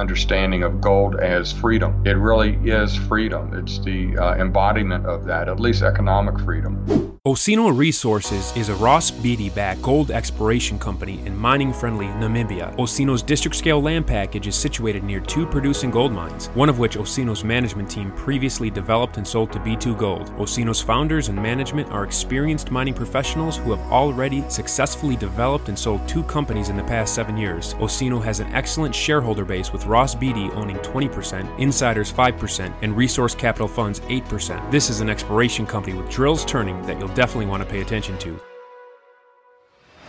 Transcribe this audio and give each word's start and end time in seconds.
understanding 0.00 0.62
of 0.62 0.80
gold 0.80 1.20
as 1.20 1.52
freedom. 1.52 2.02
It 2.06 2.16
really 2.16 2.54
is 2.64 2.96
freedom. 2.96 3.52
It's 3.54 3.78
the 3.78 4.16
uh, 4.16 4.34
embodiment 4.36 5.06
of 5.06 5.26
that, 5.26 5.48
at 5.48 5.60
least 5.60 5.82
economic 5.82 6.38
freedom. 6.40 7.09
Osino 7.26 7.76
Resources 7.76 8.56
is 8.56 8.70
a 8.70 8.74
Ross 8.76 9.10
Beatty 9.10 9.50
backed 9.50 9.82
gold 9.82 10.10
exploration 10.10 10.78
company 10.78 11.18
in 11.26 11.36
mining 11.36 11.70
friendly 11.70 12.06
Namibia. 12.06 12.74
Osino's 12.78 13.22
district 13.22 13.58
scale 13.58 13.82
land 13.82 14.06
package 14.06 14.46
is 14.46 14.56
situated 14.56 15.04
near 15.04 15.20
two 15.20 15.44
producing 15.44 15.90
gold 15.90 16.12
mines, 16.12 16.46
one 16.54 16.70
of 16.70 16.78
which 16.78 16.96
Osino's 16.96 17.44
management 17.44 17.90
team 17.90 18.10
previously 18.12 18.70
developed 18.70 19.18
and 19.18 19.28
sold 19.28 19.52
to 19.52 19.58
B2 19.58 19.98
Gold. 19.98 20.30
Osino's 20.38 20.80
founders 20.80 21.28
and 21.28 21.36
management 21.36 21.90
are 21.90 22.04
experienced 22.04 22.70
mining 22.70 22.94
professionals 22.94 23.58
who 23.58 23.70
have 23.70 23.92
already 23.92 24.42
successfully 24.48 25.14
developed 25.14 25.68
and 25.68 25.78
sold 25.78 26.08
two 26.08 26.22
companies 26.22 26.70
in 26.70 26.76
the 26.78 26.84
past 26.84 27.14
seven 27.14 27.36
years. 27.36 27.74
Osino 27.74 28.24
has 28.24 28.40
an 28.40 28.50
excellent 28.54 28.94
shareholder 28.94 29.44
base 29.44 29.74
with 29.74 29.84
Ross 29.84 30.14
Beatty 30.14 30.48
owning 30.52 30.78
20%, 30.78 31.58
insiders 31.58 32.10
5%, 32.10 32.74
and 32.80 32.96
resource 32.96 33.34
capital 33.34 33.68
funds 33.68 34.00
8%. 34.00 34.70
This 34.70 34.88
is 34.88 35.02
an 35.02 35.10
exploration 35.10 35.66
company 35.66 35.94
with 35.94 36.10
drills 36.10 36.46
turning 36.46 36.80
that 36.86 36.98
you'll 36.98 37.09
definitely 37.14 37.46
want 37.46 37.62
to 37.62 37.68
pay 37.68 37.80
attention 37.80 38.18
to. 38.18 38.38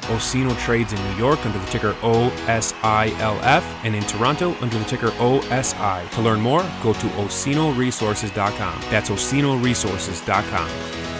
Osino 0.04 0.58
trades 0.60 0.94
in 0.94 1.04
New 1.12 1.16
York 1.16 1.46
under 1.46 1.60
the 1.60 1.66
ticker 1.68 1.94
OSILF 2.02 3.64
and 3.86 3.96
in 3.96 4.04
Toronto 4.04 4.56
under 4.62 4.78
the 4.78 4.86
ticker 4.86 5.10
OSI. 5.12 6.10
To 6.12 6.22
learn 6.22 6.42
more, 6.42 6.62
go 6.84 6.94
to 6.94 7.08
osinoresources.com. 7.08 8.82
That's 8.90 9.10
osinoresources.com. 9.10 11.11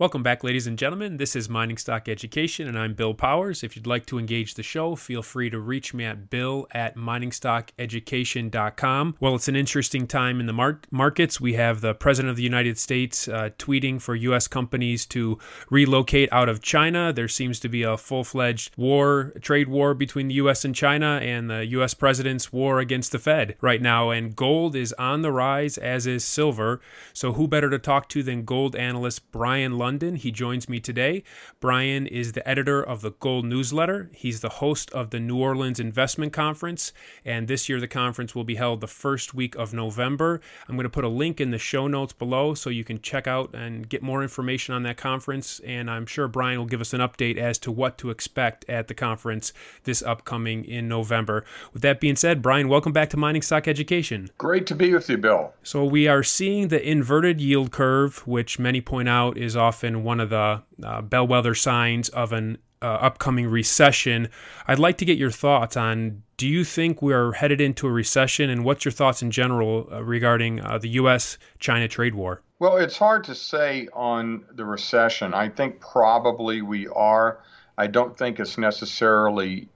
Welcome 0.00 0.22
back, 0.22 0.42
ladies 0.42 0.66
and 0.66 0.78
gentlemen. 0.78 1.18
This 1.18 1.36
is 1.36 1.50
Mining 1.50 1.76
Stock 1.76 2.08
Education, 2.08 2.66
and 2.66 2.78
I'm 2.78 2.94
Bill 2.94 3.12
Powers. 3.12 3.62
If 3.62 3.76
you'd 3.76 3.86
like 3.86 4.06
to 4.06 4.18
engage 4.18 4.54
the 4.54 4.62
show, 4.62 4.96
feel 4.96 5.22
free 5.22 5.50
to 5.50 5.60
reach 5.60 5.92
me 5.92 6.06
at 6.06 6.30
bill 6.30 6.66
at 6.70 6.96
miningstockeducation.com. 6.96 9.16
Well, 9.20 9.34
it's 9.34 9.48
an 9.48 9.56
interesting 9.56 10.06
time 10.06 10.40
in 10.40 10.46
the 10.46 10.54
mar- 10.54 10.80
markets. 10.90 11.38
We 11.38 11.52
have 11.52 11.82
the 11.82 11.92
President 11.92 12.30
of 12.30 12.36
the 12.36 12.42
United 12.42 12.78
States 12.78 13.28
uh, 13.28 13.50
tweeting 13.58 14.00
for 14.00 14.14
U.S. 14.14 14.48
companies 14.48 15.04
to 15.04 15.38
relocate 15.68 16.30
out 16.32 16.48
of 16.48 16.62
China. 16.62 17.12
There 17.12 17.28
seems 17.28 17.60
to 17.60 17.68
be 17.68 17.82
a 17.82 17.98
full 17.98 18.24
fledged 18.24 18.74
war, 18.78 19.34
trade 19.42 19.68
war 19.68 19.92
between 19.92 20.28
the 20.28 20.34
U.S. 20.36 20.64
and 20.64 20.74
China, 20.74 21.20
and 21.22 21.50
the 21.50 21.66
U.S. 21.66 21.92
President's 21.92 22.50
war 22.50 22.80
against 22.80 23.12
the 23.12 23.18
Fed 23.18 23.54
right 23.60 23.82
now. 23.82 24.08
And 24.08 24.34
gold 24.34 24.74
is 24.74 24.94
on 24.94 25.20
the 25.20 25.30
rise, 25.30 25.76
as 25.76 26.06
is 26.06 26.24
silver. 26.24 26.80
So, 27.12 27.34
who 27.34 27.46
better 27.46 27.68
to 27.68 27.78
talk 27.78 28.08
to 28.08 28.22
than 28.22 28.46
gold 28.46 28.74
analyst 28.74 29.30
Brian 29.30 29.76
Lund? 29.76 29.89
London. 29.90 30.14
He 30.14 30.30
joins 30.30 30.68
me 30.68 30.78
today. 30.78 31.24
Brian 31.58 32.06
is 32.06 32.30
the 32.30 32.48
editor 32.48 32.80
of 32.80 33.00
the 33.00 33.10
Gold 33.10 33.44
Newsletter. 33.44 34.08
He's 34.14 34.38
the 34.38 34.48
host 34.48 34.88
of 34.92 35.10
the 35.10 35.18
New 35.18 35.36
Orleans 35.36 35.80
Investment 35.80 36.32
Conference, 36.32 36.92
and 37.24 37.48
this 37.48 37.68
year 37.68 37.80
the 37.80 37.88
conference 37.88 38.32
will 38.32 38.44
be 38.44 38.54
held 38.54 38.80
the 38.80 38.86
first 38.86 39.34
week 39.34 39.56
of 39.56 39.74
November. 39.74 40.40
I'm 40.68 40.76
going 40.76 40.84
to 40.84 40.88
put 40.88 41.02
a 41.02 41.08
link 41.08 41.40
in 41.40 41.50
the 41.50 41.58
show 41.58 41.88
notes 41.88 42.12
below 42.12 42.54
so 42.54 42.70
you 42.70 42.84
can 42.84 43.00
check 43.00 43.26
out 43.26 43.52
and 43.52 43.88
get 43.88 44.00
more 44.00 44.22
information 44.22 44.76
on 44.76 44.84
that 44.84 44.96
conference. 44.96 45.60
And 45.66 45.90
I'm 45.90 46.06
sure 46.06 46.28
Brian 46.28 46.60
will 46.60 46.66
give 46.66 46.80
us 46.80 46.94
an 46.94 47.00
update 47.00 47.36
as 47.36 47.58
to 47.58 47.72
what 47.72 47.98
to 47.98 48.10
expect 48.10 48.64
at 48.68 48.86
the 48.86 48.94
conference 48.94 49.52
this 49.82 50.04
upcoming 50.04 50.64
in 50.64 50.86
November. 50.86 51.44
With 51.72 51.82
that 51.82 51.98
being 51.98 52.14
said, 52.14 52.42
Brian, 52.42 52.68
welcome 52.68 52.92
back 52.92 53.10
to 53.10 53.16
Mining 53.16 53.42
Stock 53.42 53.66
Education. 53.66 54.30
Great 54.38 54.68
to 54.68 54.76
be 54.76 54.94
with 54.94 55.10
you, 55.10 55.18
Bill. 55.18 55.52
So 55.64 55.84
we 55.84 56.06
are 56.06 56.22
seeing 56.22 56.68
the 56.68 56.80
inverted 56.80 57.40
yield 57.40 57.72
curve, 57.72 58.24
which 58.24 58.60
many 58.60 58.80
point 58.80 59.08
out 59.08 59.36
is 59.36 59.56
off 59.56 59.79
often 59.80 60.04
one 60.04 60.20
of 60.20 60.28
the 60.28 60.62
uh, 60.82 61.00
bellwether 61.00 61.54
signs 61.54 62.10
of 62.10 62.34
an 62.34 62.58
uh, 62.82 62.86
upcoming 62.86 63.46
recession. 63.46 64.28
I'd 64.66 64.78
like 64.78 64.98
to 64.98 65.06
get 65.06 65.16
your 65.16 65.30
thoughts 65.30 65.74
on 65.74 66.22
do 66.36 66.46
you 66.46 66.64
think 66.64 67.00
we're 67.00 67.32
headed 67.32 67.60
into 67.60 67.86
a 67.86 67.90
recession, 67.90 68.48
and 68.50 68.64
what's 68.64 68.84
your 68.84 68.92
thoughts 68.92 69.22
in 69.22 69.30
general 69.30 69.88
uh, 69.90 70.02
regarding 70.02 70.60
uh, 70.60 70.78
the 70.78 70.88
U.S. 71.00 71.38
China 71.58 71.88
trade 71.88 72.14
war? 72.14 72.42
Well, 72.58 72.76
it's 72.76 72.96
hard 72.96 73.24
to 73.24 73.34
say 73.34 73.88
on 73.94 74.44
the 74.52 74.64
recession. 74.64 75.32
I 75.34 75.48
think 75.48 75.80
probably 75.80 76.62
we 76.62 76.88
are. 76.88 77.40
I 77.76 77.86
don't 77.86 78.16
think 78.16 78.38
it's 78.38 78.58
necessarily 78.58 79.68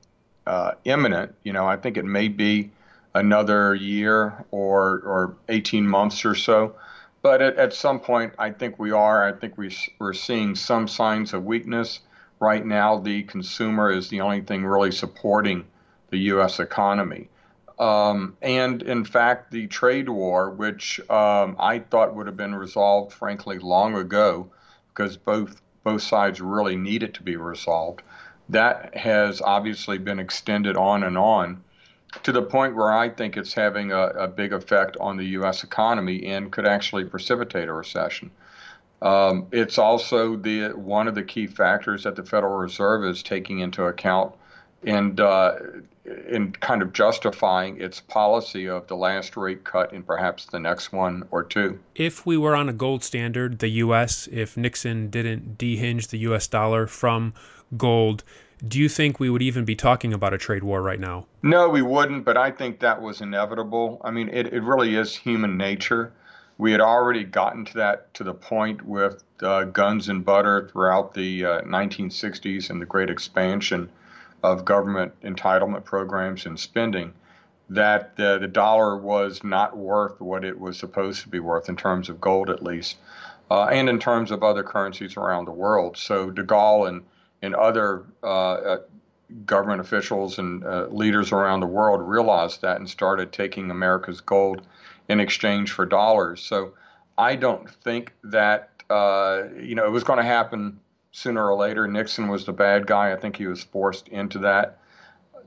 uh, 0.47 0.73
imminent. 0.85 1.35
You 1.45 1.53
know, 1.55 1.67
I 1.67 1.77
think 1.77 1.97
it 1.97 2.05
may 2.05 2.29
be 2.29 2.71
another 3.15 3.75
year 3.75 4.45
or 4.51 5.01
or 5.01 5.37
18 5.49 5.87
months 5.87 6.25
or 6.25 6.35
so. 6.35 6.75
But 7.25 7.41
at, 7.41 7.57
at 7.57 7.73
some 7.73 8.01
point, 8.01 8.35
I 8.39 8.51
think 8.51 8.79
we 8.79 8.93
are. 8.93 9.27
I 9.27 9.33
think 9.33 9.57
we, 9.57 9.75
we're 9.99 10.13
seeing 10.13 10.55
some 10.55 10.87
signs 10.87 11.33
of 11.33 11.43
weakness. 11.43 12.01
Right 12.39 12.67
now, 12.67 12.99
the 12.99 13.23
consumer 13.23 13.91
is 13.91 14.11
the 14.11 14.21
only 14.21 14.43
thing 14.43 14.63
really 14.63 14.93
supporting 14.93 15.65
the 16.11 16.19
U.S. 16.19 16.61
economy. 16.61 17.31
Um, 17.79 18.37
and 18.43 18.83
in 18.83 19.07
fact, 19.07 19.51
the 19.51 19.67
trade 19.69 20.11
war, 20.11 20.51
which 20.51 21.01
um, 21.09 21.57
I 21.59 21.79
thought 21.79 22.15
would 22.15 22.27
have 22.27 22.37
been 22.37 22.55
resolved, 22.55 23.15
frankly, 23.15 23.59
long 23.59 23.97
ago, 23.97 24.53
because 24.91 25.17
both 25.17 25.63
both 25.83 26.03
sides 26.03 26.43
really 26.43 26.77
need 26.77 27.03
it 27.03 27.15
to 27.15 27.23
be 27.23 27.37
resolved, 27.37 28.03
that 28.51 28.95
has 28.95 29.41
obviously 29.41 29.97
been 29.97 30.19
extended 30.19 30.77
on 30.77 31.03
and 31.03 31.17
on 31.17 31.65
to 32.23 32.33
the 32.33 32.43
point 32.43 32.75
where 32.75 32.93
I 32.93 33.09
think 33.09 33.37
it's 33.37 33.53
having 33.53 33.93
a, 33.93 34.07
a 34.09 34.29
big 34.29 34.53
effect 34.53 34.97
on 35.01 35.17
the 35.17 35.25
U.S. 35.27 35.65
economy 35.65 36.27
and 36.27 36.51
could 36.51 36.67
actually 36.67 37.05
precipitate 37.05 37.69
a 37.69 37.73
recession. 37.73 38.31
Um, 39.03 39.47
it's 39.53 39.77
also 39.79 40.37
the 40.37 40.69
one 40.71 41.09
of 41.09 41.15
the 41.15 41.23
key 41.23 41.47
factors 41.47 42.05
that 42.05 42.17
the 42.17 42.25
Federal 42.25 42.57
Reserve 42.57 43.05
is 43.05 43.23
taking 43.23 43.59
into 43.59 43.85
account 43.85 44.35
and 44.83 45.21
uh, 45.21 45.57
in 46.29 46.53
kind 46.53 46.83
of 46.83 46.93
justifying 46.93 47.81
its 47.81 48.01
policy 48.01 48.69
of 48.69 48.87
the 48.87 48.97
last 48.97 49.37
rate 49.37 49.65
cut 49.65 49.93
and 49.93 50.07
perhaps 50.07 50.47
the 50.47 50.61
next 50.61 50.93
one 50.93 51.27
or 51.31 51.43
two. 51.43 51.79
If 51.95 52.27
we 52.27 52.37
were 52.37 52.55
on 52.55 52.69
a 52.69 52.73
gold 52.73 53.03
standard, 53.03 53.59
the 53.59 53.69
U.S., 53.69 54.29
if 54.31 54.57
Nixon 54.57 55.09
didn't 55.09 55.57
dehinge 55.57 56.09
the 56.09 56.19
U.S. 56.19 56.47
dollar 56.47 56.87
from 56.87 57.33
gold, 57.77 58.23
do 58.69 58.79
you 58.79 58.89
think 58.89 59.21
we 59.21 59.31
would 59.31 59.43
even 59.43 59.65
be 59.65 59.75
talking 59.75 60.13
about 60.13 60.33
a 60.33 60.39
trade 60.39 60.63
war 60.63 60.81
right 60.83 61.01
now? 61.01 61.27
No, 61.43 61.69
we 61.69 61.83
wouldn't, 61.83 62.25
but 62.25 62.37
I 62.37 62.51
think 62.51 62.81
that 62.81 63.03
was 63.03 63.21
inevitable. 63.21 64.01
I 64.05 64.11
mean, 64.11 64.29
it, 64.29 64.53
it 64.53 64.63
really 64.63 64.97
is 64.97 65.15
human 65.15 65.57
nature. 65.57 66.13
We 66.57 66.73
had 66.73 66.81
already 66.81 67.25
gotten 67.25 67.65
to 67.67 67.75
that 67.75 68.15
to 68.15 68.25
the 68.25 68.35
point 68.35 68.83
with 68.83 69.25
uh, 69.43 69.65
guns 69.65 70.09
and 70.09 70.25
butter 70.25 70.69
throughout 70.71 71.15
the 71.15 71.45
uh, 71.45 71.61
1960s 71.63 72.71
and 72.71 72.81
the 72.81 72.87
great 72.87 73.11
expansion 73.11 73.91
of 74.43 74.65
government 74.65 75.13
entitlement 75.23 75.85
programs 75.85 76.47
and 76.47 76.59
spending 76.59 77.13
that 77.71 78.17
the 78.17 78.47
dollar 78.53 78.97
was 78.97 79.43
not 79.43 79.77
worth 79.77 80.21
what 80.21 80.45
it 80.45 80.59
was 80.59 80.79
supposed 80.79 81.23
to 81.23 81.29
be 81.29 81.41
worth 81.41 81.69
in 81.69 81.77
terms 81.77 82.09
of 82.09 82.21
gold, 82.21 82.51
at 82.51 82.63
least, 82.63 82.99
uh, 83.51 83.65
and 83.65 83.89
in 83.89 83.99
terms 83.99 84.31
of 84.31 84.43
other 84.43 84.63
currencies 84.63 85.17
around 85.17 85.47
the 85.47 85.51
world. 85.51 85.97
So 85.97 86.31
de 86.31 86.45
Gaulle 86.45 86.89
and 86.89 87.03
and 87.45 87.55
other 87.55 88.05
uh, 88.23 88.27
uh, 88.27 88.79
government 89.45 89.81
officials 89.81 90.39
and 90.39 90.65
uh, 90.65 90.87
leaders 90.91 91.33
around 91.33 91.61
the 91.61 91.67
world 91.67 92.01
realized 92.01 92.63
that 92.63 92.79
and 92.79 92.89
started 92.89 93.33
taking 93.33 93.71
America's 93.71 94.21
gold 94.21 94.63
in 95.09 95.21
exchange 95.21 95.71
for 95.71 95.85
dollars. 95.85 96.41
So 96.41 96.75
I 97.19 97.37
don't 97.37 97.71
think 97.71 98.13
that 98.25 98.71
uh, 98.91 99.45
you 99.61 99.75
know 99.75 99.87
it 99.87 99.93
was 99.93 100.05
going 100.05 100.19
to 100.19 100.25
happen 100.25 100.81
sooner 101.13 101.49
or 101.49 101.57
later. 101.57 101.87
Nixon 101.87 102.29
was 102.29 102.45
the 102.45 102.53
bad 102.53 102.87
guy. 102.87 103.13
I 103.13 103.17
think 103.17 103.37
he 103.37 103.47
was 103.47 103.63
forced 103.63 104.09
into 104.09 104.39
that. 104.41 104.79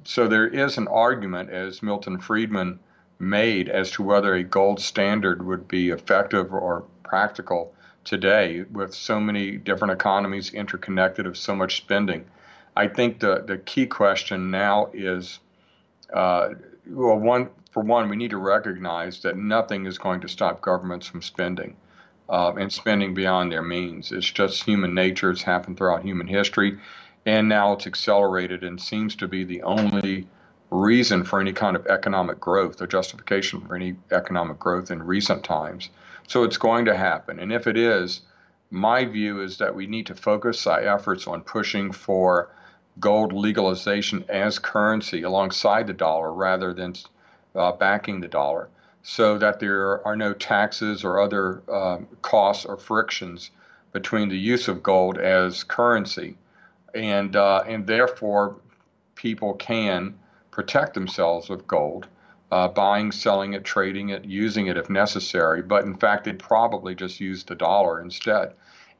So 0.03 0.27
there 0.27 0.47
is 0.47 0.77
an 0.77 0.87
argument, 0.87 1.49
as 1.49 1.83
Milton 1.83 2.19
Friedman 2.19 2.79
made, 3.19 3.67
as 3.67 3.91
to 3.91 4.03
whether 4.03 4.33
a 4.33 4.43
gold 4.43 4.79
standard 4.79 5.45
would 5.45 5.67
be 5.67 5.89
effective 5.89 6.53
or 6.53 6.85
practical 7.03 7.73
today 8.07 8.63
with 8.71 8.93
so 8.93 9.19
many 9.19 9.57
different 9.57 9.93
economies 9.93 10.53
interconnected 10.53 11.25
of 11.25 11.37
so 11.37 11.55
much 11.55 11.77
spending. 11.77 12.25
I 12.75 12.87
think 12.87 13.19
the, 13.19 13.43
the 13.45 13.57
key 13.57 13.85
question 13.85 14.49
now 14.49 14.89
is 14.93 15.39
uh, 16.13 16.49
well, 16.89 17.17
one 17.17 17.49
for 17.71 17.83
one, 17.83 18.09
we 18.09 18.15
need 18.15 18.31
to 18.31 18.37
recognize 18.37 19.21
that 19.21 19.37
nothing 19.37 19.85
is 19.85 19.97
going 19.97 20.21
to 20.21 20.27
stop 20.27 20.61
governments 20.61 21.05
from 21.05 21.21
spending 21.21 21.75
uh, 22.29 22.53
and 22.57 22.71
spending 22.71 23.13
beyond 23.13 23.51
their 23.51 23.61
means. 23.61 24.11
It's 24.11 24.29
just 24.29 24.63
human 24.63 24.93
nature. 24.93 25.29
It's 25.29 25.41
happened 25.41 25.77
throughout 25.77 26.03
human 26.03 26.27
history, 26.27 26.79
and 27.25 27.49
now 27.49 27.73
it's 27.73 27.87
accelerated 27.87 28.63
and 28.63 28.81
seems 28.81 29.15
to 29.17 29.27
be 29.27 29.43
the 29.43 29.63
only 29.63 30.27
reason 30.69 31.23
for 31.23 31.39
any 31.39 31.53
kind 31.53 31.75
of 31.75 31.87
economic 31.87 32.39
growth, 32.39 32.81
or 32.81 32.87
justification 32.87 33.61
for 33.61 33.75
any 33.75 33.95
economic 34.11 34.59
growth 34.59 34.91
in 34.91 35.01
recent 35.03 35.43
times. 35.43 35.89
So 36.27 36.43
it's 36.43 36.57
going 36.57 36.85
to 36.85 36.95
happen. 36.95 37.39
And 37.39 37.53
if 37.53 37.67
it 37.67 37.77
is, 37.77 38.21
my 38.69 39.05
view 39.05 39.41
is 39.41 39.57
that 39.57 39.75
we 39.75 39.87
need 39.87 40.07
to 40.07 40.15
focus 40.15 40.67
our 40.67 40.81
efforts 40.81 41.25
on 41.25 41.41
pushing 41.41 41.91
for 41.91 42.49
gold 42.99 43.31
legalization 43.31 44.25
as 44.27 44.59
currency 44.59 45.23
alongside 45.23 45.87
the 45.87 45.93
dollar 45.93 46.33
rather 46.33 46.73
than 46.73 46.93
uh, 47.55 47.71
backing 47.71 48.19
the 48.19 48.27
dollar 48.27 48.69
so 49.03 49.37
that 49.37 49.59
there 49.59 50.05
are 50.05 50.17
no 50.17 50.33
taxes 50.33 51.05
or 51.05 51.21
other 51.21 51.61
um, 51.71 52.07
costs 52.21 52.65
or 52.65 52.75
frictions 52.75 53.51
between 53.93 54.27
the 54.27 54.37
use 54.37 54.67
of 54.67 54.83
gold 54.83 55.17
as 55.17 55.63
currency. 55.63 56.35
And, 56.93 57.35
uh, 57.35 57.63
and 57.65 57.87
therefore, 57.87 58.57
people 59.15 59.53
can 59.53 60.15
protect 60.57 60.95
themselves 60.95 61.49
with 61.49 61.67
gold, 61.67 62.07
uh, 62.51 62.67
buying, 62.67 63.11
selling 63.11 63.53
it, 63.53 63.63
trading 63.63 64.09
it, 64.09 64.25
using 64.25 64.65
it 64.65 64.75
if 64.75 64.89
necessary. 64.89 65.61
But 65.61 65.85
in 65.85 65.95
fact, 65.95 66.23
they'd 66.23 66.39
probably 66.39 66.95
just 66.95 67.19
use 67.19 67.43
the 67.43 67.53
dollar 67.53 68.01
instead. 68.01 68.53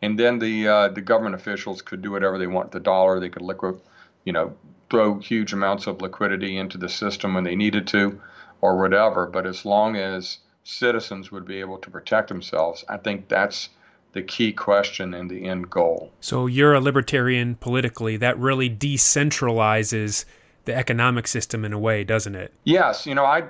And 0.04 0.20
then 0.20 0.38
the 0.38 0.68
uh, 0.68 0.88
the 0.90 1.02
government 1.02 1.34
officials 1.34 1.82
could 1.82 2.04
do 2.04 2.12
whatever 2.12 2.38
they 2.38 2.46
want 2.46 2.72
the 2.72 2.80
dollar. 2.80 3.20
They 3.20 3.30
could 3.30 3.42
liquid, 3.42 3.82
you 4.24 4.34
know, 4.34 4.56
throw 4.92 5.18
huge 5.18 5.52
amounts 5.52 5.88
of 5.88 6.00
liquidity 6.00 6.58
into 6.58 6.78
the 6.78 6.88
system 6.88 7.34
when 7.34 7.44
they 7.44 7.56
needed 7.56 7.88
to, 7.88 8.22
or 8.62 8.78
whatever. 8.78 9.26
But 9.26 9.48
as 9.48 9.66
long 9.66 9.96
as 9.96 10.38
citizens 10.64 11.32
would 11.32 11.46
be 11.46 11.60
able 11.60 11.80
to 11.80 11.90
protect 11.90 12.28
themselves, 12.28 12.86
I 12.88 12.98
think 12.98 13.28
that's 13.28 13.70
the 14.14 14.22
key 14.22 14.54
question 14.54 15.16
and 15.16 15.28
the 15.32 15.46
end 15.46 15.72
goal. 15.72 16.12
So 16.22 16.46
you're 16.46 16.76
a 16.76 16.80
libertarian 16.80 17.56
politically. 17.56 18.18
That 18.18 18.38
really 18.38 18.70
decentralizes 18.70 20.26
the 20.68 20.76
economic 20.76 21.28
system 21.28 21.66
in 21.66 21.74
a 21.74 21.80
way, 21.80 22.04
doesn't 22.04 22.36
it? 22.36 22.54
Yes. 22.64 23.08
You 23.08 23.16
know, 23.16 23.26
I 23.26 23.44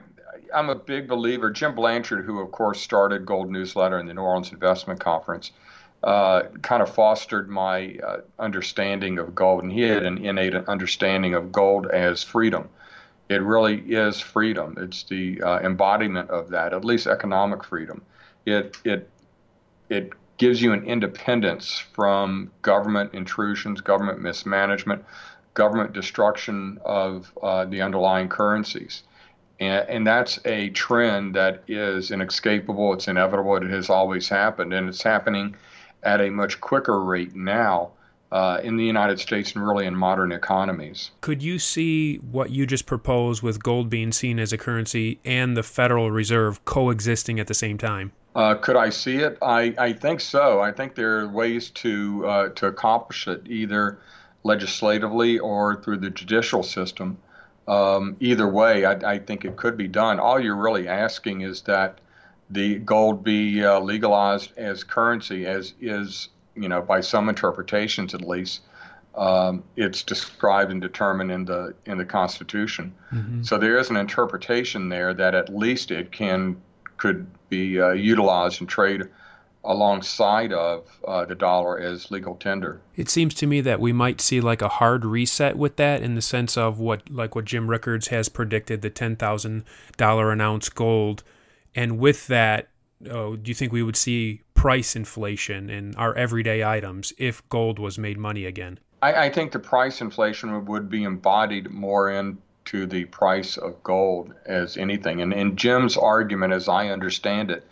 I'm 0.53 0.69
a 0.69 0.75
big 0.75 1.09
believer. 1.09 1.49
Jim 1.51 1.75
Blanchard, 1.75 2.23
who 2.23 2.39
of 2.39 2.51
course 2.51 2.79
started 2.79 3.25
Gold 3.25 3.51
Newsletter 3.51 3.97
and 3.97 4.07
the 4.07 4.13
New 4.13 4.21
Orleans 4.21 4.51
Investment 4.51 4.99
Conference, 4.99 5.51
uh, 6.03 6.43
kind 6.61 6.81
of 6.81 6.93
fostered 6.93 7.49
my 7.49 7.97
uh, 8.05 8.17
understanding 8.39 9.19
of 9.19 9.35
gold, 9.35 9.63
and 9.63 9.71
he 9.71 9.81
had 9.81 10.03
an 10.03 10.23
innate 10.23 10.55
understanding 10.55 11.33
of 11.33 11.51
gold 11.51 11.87
as 11.87 12.23
freedom. 12.23 12.69
It 13.29 13.41
really 13.41 13.79
is 13.79 14.21
freedom. 14.21 14.75
It's 14.77 15.03
the 15.03 15.41
uh, 15.41 15.59
embodiment 15.59 16.29
of 16.29 16.49
that, 16.51 16.73
at 16.73 16.85
least 16.85 17.07
economic 17.07 17.63
freedom. 17.63 18.01
It 18.45 18.77
it 18.85 19.09
it 19.89 20.13
gives 20.37 20.61
you 20.61 20.71
an 20.71 20.83
independence 20.85 21.83
from 21.93 22.51
government 22.61 23.13
intrusions, 23.13 23.81
government 23.81 24.21
mismanagement, 24.21 25.03
government 25.57 25.91
destruction 25.91 26.79
of 26.85 27.33
uh, 27.41 27.65
the 27.65 27.81
underlying 27.81 28.29
currencies. 28.29 29.01
And, 29.59 29.89
and, 29.89 30.07
that's 30.07 30.39
a 30.45 30.69
trend 30.69 31.33
that 31.33 31.63
is 31.67 32.11
inescapable, 32.11 32.93
it's 32.93 33.07
inevitable, 33.07 33.55
it 33.57 33.63
has 33.63 33.89
always 33.89 34.29
happened, 34.29 34.71
and 34.71 34.87
it's 34.87 35.01
happening 35.01 35.55
at 36.03 36.21
a 36.21 36.29
much 36.29 36.61
quicker 36.61 37.03
rate 37.03 37.35
now. 37.35 37.91
Uh, 38.29 38.59
in 38.61 38.75
the 38.75 38.83
United 38.83 39.21
States 39.21 39.55
and 39.55 39.65
really 39.65 39.85
in 39.85 39.95
modern 39.95 40.33
economies. 40.33 41.11
Could 41.21 41.41
you 41.41 41.57
see 41.59 42.17
what 42.17 42.49
you 42.49 42.65
just 42.65 42.85
proposed 42.85 43.41
with 43.41 43.63
gold 43.63 43.89
being 43.89 44.11
seen 44.11 44.37
as 44.37 44.51
a 44.51 44.57
currency 44.57 45.21
and 45.23 45.55
the 45.55 45.63
Federal 45.63 46.11
Reserve 46.11 46.65
coexisting 46.65 47.39
at 47.39 47.47
the 47.47 47.53
same 47.53 47.77
time? 47.77 48.11
Uh, 48.35 48.55
could 48.55 48.75
I 48.75 48.89
see 48.89 49.19
it? 49.19 49.37
I, 49.41 49.73
I 49.77 49.93
think 49.93 50.19
so. 50.19 50.59
I 50.59 50.73
think 50.73 50.95
there 50.95 51.19
are 51.19 51.29
ways 51.29 51.69
to 51.69 52.27
uh, 52.27 52.49
to 52.49 52.67
accomplish 52.67 53.29
it 53.29 53.43
either 53.45 53.97
legislatively 54.47 55.37
or 55.37 55.75
through 55.75 55.97
the 55.97 56.09
judicial 56.09 56.63
system. 56.63 57.17
Um, 57.67 58.15
either 58.21 58.47
way, 58.47 58.85
I, 58.85 58.93
I, 58.93 59.19
think 59.19 59.43
it 59.43 59.57
could 59.57 59.75
be 59.75 59.89
done. 59.89 60.21
All 60.21 60.39
you're 60.39 60.55
really 60.55 60.87
asking 60.87 61.41
is 61.41 61.61
that 61.63 61.99
the 62.49 62.79
gold 62.79 63.25
be 63.25 63.63
uh, 63.63 63.79
legalized 63.81 64.57
as 64.57 64.85
currency, 64.85 65.45
as 65.45 65.73
is 65.81 66.29
you 66.55 66.69
know 66.69 66.81
by 66.81 67.01
some 67.01 67.27
interpretations 67.29 68.13
at 68.13 68.21
least. 68.21 68.61
Um, 69.15 69.63
it's 69.75 70.03
described 70.03 70.71
and 70.71 70.79
determined 70.79 71.31
in 71.31 71.43
the 71.43 71.73
in 71.85 71.97
the 71.97 72.05
Constitution. 72.05 72.93
Mm-hmm. 73.11 73.43
So 73.43 73.57
there 73.57 73.77
is 73.77 73.89
an 73.89 73.97
interpretation 73.97 74.87
there 74.87 75.13
that 75.13 75.35
at 75.35 75.53
least 75.53 75.91
it 75.91 76.13
can 76.13 76.55
could 76.95 77.27
be 77.49 77.81
uh, 77.81 77.91
utilized 77.91 78.61
and 78.61 78.69
trade 78.69 79.03
alongside 79.63 80.53
of 80.53 80.87
uh, 81.07 81.25
the 81.25 81.35
dollar 81.35 81.79
as 81.79 82.09
legal 82.11 82.35
tender. 82.35 82.79
It 82.95 83.09
seems 83.09 83.33
to 83.35 83.47
me 83.47 83.61
that 83.61 83.79
we 83.79 83.91
might 83.91 84.21
see 84.21 84.39
like 84.39 84.61
a 84.61 84.69
hard 84.69 85.03
reset 85.03 85.57
with 85.57 85.75
that 85.75 86.01
in 86.01 86.15
the 86.15 86.21
sense 86.21 86.57
of 86.57 86.79
what 86.79 87.09
like 87.09 87.35
what 87.35 87.45
Jim 87.45 87.69
Rickards 87.69 88.07
has 88.07 88.29
predicted 88.29 88.81
the 88.81 88.89
ten 88.89 89.15
thousand 89.15 89.63
dollar 89.97 90.31
an 90.31 90.41
ounce 90.41 90.69
gold, 90.69 91.23
and 91.75 91.99
with 91.99 92.27
that, 92.27 92.69
oh, 93.09 93.35
do 93.35 93.49
you 93.49 93.55
think 93.55 93.71
we 93.71 93.83
would 93.83 93.97
see 93.97 94.41
price 94.53 94.95
inflation 94.95 95.69
in 95.69 95.95
our 95.95 96.15
everyday 96.15 96.63
items 96.63 97.13
if 97.17 97.47
gold 97.49 97.77
was 97.77 97.97
made 97.97 98.17
money 98.17 98.45
again? 98.45 98.79
I, 99.01 99.25
I 99.25 99.29
think 99.29 99.51
the 99.51 99.59
price 99.59 100.01
inflation 100.01 100.65
would 100.65 100.89
be 100.89 101.03
embodied 101.03 101.69
more 101.69 102.09
in 102.09 102.39
to 102.65 102.85
the 102.85 103.05
price 103.05 103.57
of 103.57 103.81
gold 103.83 104.33
as 104.45 104.77
anything. 104.77 105.21
And, 105.21 105.33
and 105.33 105.57
Jim's 105.57 105.95
argument, 105.95 106.53
as 106.53 106.67
I 106.67 106.89
understand 106.89 107.49
it, 107.49 107.65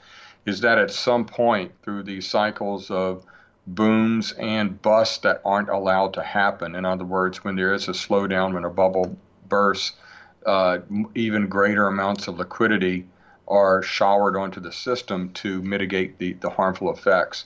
is 0.45 0.61
that 0.61 0.77
at 0.77 0.91
some 0.91 1.25
point 1.25 1.71
through 1.83 2.03
these 2.03 2.27
cycles 2.27 2.91
of 2.91 3.25
booms 3.67 4.31
and 4.33 4.79
busts 4.81 5.17
that 5.19 5.41
aren't 5.43 5.69
allowed 5.69 6.13
to 6.13 6.21
happen, 6.21 6.75
in 6.75 6.85
other 6.85 7.05
words, 7.05 7.43
when 7.43 7.55
there 7.55 7.73
is 7.73 7.87
a 7.87 7.91
slowdown, 7.91 8.53
when 8.53 8.65
a 8.65 8.69
bubble 8.69 9.17
bursts, 9.49 9.93
uh, 10.45 10.77
even 11.15 11.47
greater 11.47 11.87
amounts 11.87 12.27
of 12.27 12.37
liquidity 12.37 13.07
are 13.47 13.81
showered 13.81 14.37
onto 14.37 14.59
the 14.59 14.71
system 14.71 15.29
to 15.29 15.61
mitigate 15.63 16.17
the, 16.19 16.33
the 16.33 16.49
harmful 16.49 16.91
effects. 16.91 17.45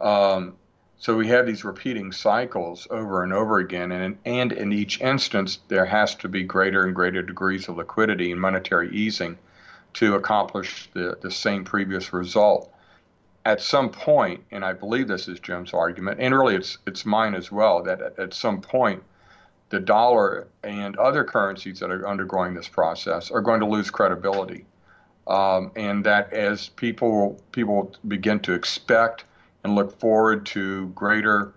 Um, 0.00 0.54
so 1.00 1.16
we 1.16 1.28
have 1.28 1.46
these 1.46 1.64
repeating 1.64 2.10
cycles 2.12 2.86
over 2.90 3.22
and 3.22 3.32
over 3.32 3.58
again, 3.58 3.92
and, 3.92 4.18
and 4.24 4.52
in 4.52 4.72
each 4.72 5.00
instance, 5.00 5.58
there 5.68 5.86
has 5.86 6.14
to 6.16 6.28
be 6.28 6.42
greater 6.42 6.84
and 6.84 6.94
greater 6.94 7.22
degrees 7.22 7.68
of 7.68 7.76
liquidity 7.76 8.32
and 8.32 8.40
monetary 8.40 8.90
easing 8.90 9.38
to 9.94 10.14
accomplish 10.14 10.88
the, 10.92 11.18
the 11.20 11.30
same 11.30 11.64
previous 11.64 12.12
result. 12.12 12.72
At 13.44 13.60
some 13.60 13.88
point, 13.88 14.44
and 14.50 14.64
I 14.64 14.72
believe 14.72 15.08
this 15.08 15.28
is 15.28 15.40
Jim's 15.40 15.72
argument, 15.72 16.20
and 16.20 16.34
really 16.34 16.54
it's, 16.54 16.78
it's 16.86 17.06
mine 17.06 17.34
as 17.34 17.50
well, 17.50 17.82
that 17.82 18.00
at, 18.00 18.18
at 18.18 18.34
some 18.34 18.60
point, 18.60 19.02
the 19.70 19.80
dollar 19.80 20.48
and 20.64 20.96
other 20.96 21.24
currencies 21.24 21.80
that 21.80 21.90
are 21.90 22.06
undergoing 22.08 22.54
this 22.54 22.68
process 22.68 23.30
are 23.30 23.40
going 23.40 23.60
to 23.60 23.66
lose 23.66 23.90
credibility. 23.90 24.64
Um, 25.26 25.72
and 25.76 26.04
that 26.04 26.32
as 26.32 26.70
people 26.70 27.38
people 27.52 27.94
begin 28.06 28.40
to 28.40 28.54
expect 28.54 29.24
and 29.62 29.74
look 29.74 29.98
forward 30.00 30.46
to 30.46 30.86
greater 30.88 31.52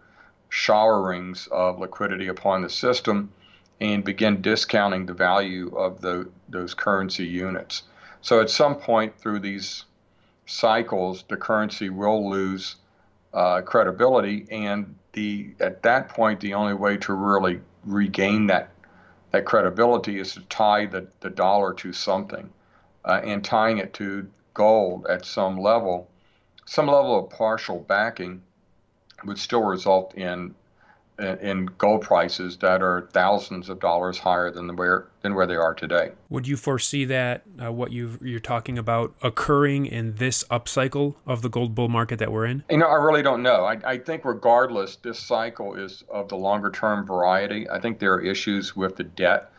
showerings 0.50 1.48
of 1.48 1.80
liquidity 1.80 2.28
upon 2.28 2.62
the 2.62 2.70
system 2.70 3.32
and 3.80 4.04
begin 4.04 4.42
discounting 4.42 5.06
the 5.06 5.14
value 5.14 5.74
of 5.76 6.02
the, 6.02 6.30
those 6.50 6.74
currency 6.74 7.26
units. 7.26 7.84
So 8.22 8.40
at 8.40 8.50
some 8.50 8.76
point 8.76 9.18
through 9.18 9.40
these 9.40 9.86
cycles, 10.46 11.24
the 11.28 11.38
currency 11.38 11.90
will 11.90 12.30
lose 12.30 12.76
uh, 13.34 13.62
credibility, 13.62 14.46
and 14.52 14.96
the 15.14 15.54
at 15.60 15.82
that 15.84 16.10
point, 16.10 16.40
the 16.40 16.54
only 16.54 16.74
way 16.74 16.98
to 16.98 17.14
really 17.14 17.62
regain 17.86 18.48
that 18.48 18.70
that 19.32 19.46
credibility 19.46 20.20
is 20.20 20.34
to 20.34 20.42
tie 20.42 20.86
the, 20.86 21.08
the 21.22 21.30
dollar 21.30 21.74
to 21.74 21.94
something, 21.94 22.50
uh, 23.06 23.22
and 23.24 23.44
tying 23.44 23.78
it 23.78 23.94
to 23.94 24.28
gold 24.54 25.06
at 25.08 25.26
some 25.26 25.58
level. 25.58 26.10
Some 26.66 26.88
level 26.88 27.18
of 27.18 27.30
partial 27.30 27.80
backing 27.80 28.42
would 29.26 29.38
still 29.38 29.64
result 29.64 30.14
in 30.16 30.54
in 31.22 31.70
gold 31.78 32.02
prices 32.02 32.58
that 32.58 32.82
are 32.82 33.10
thousands 33.14 33.70
of 33.70 33.80
dollars 33.80 34.18
higher 34.18 34.52
than 34.52 34.76
where 34.76 35.08
than 35.22 35.36
where 35.36 35.46
they 35.46 35.56
are 35.56 35.74
today. 35.74 36.12
Would 36.30 36.48
you 36.48 36.58
foresee 36.58 37.06
that 37.06 37.44
uh, 37.64 37.72
what 37.72 37.92
you 37.92 38.18
you're 38.22 38.40
talking 38.40 38.78
about 38.78 39.14
occurring 39.22 39.86
in 39.86 40.16
this 40.16 40.44
upcycle 40.46 41.16
of 41.26 41.42
the 41.42 41.50
gold 41.50 41.76
bull 41.76 41.90
market 41.90 42.20
that 42.20 42.32
we're 42.32 42.46
in? 42.46 42.64
You 42.70 42.78
know, 42.78 42.88
I 42.88 42.96
really 42.96 43.22
don't 43.22 43.44
know. 43.44 43.66
I, 43.66 43.80
I 43.86 43.98
think 43.98 44.26
regardless, 44.26 44.96
this 44.98 45.20
cycle 45.20 45.76
is 45.76 46.04
of 46.10 46.30
the 46.30 46.38
longer 46.38 46.72
term 46.72 47.06
variety. 47.06 47.70
I 47.70 47.80
think 47.80 48.00
there 48.00 48.14
are 48.14 48.22
issues 48.22 48.76
with 48.76 48.96
the 48.96 49.04
debt 49.04 49.52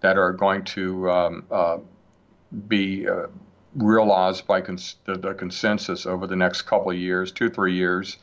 that 0.00 0.16
are 0.16 0.32
going 0.32 0.64
to 0.64 1.10
um, 1.10 1.44
uh, 1.50 1.78
be 2.68 3.08
uh, 3.08 3.26
realized 3.74 4.46
by 4.46 4.60
cons- 4.60 4.96
the, 5.04 5.16
the, 5.16 5.34
consensus 5.34 6.06
over 6.06 6.26
the 6.26 6.36
next 6.36 6.62
couple 6.62 6.90
of 6.90 6.96
years, 6.96 7.32
two, 7.32 7.50
three 7.50 7.74
years. 7.74 8.18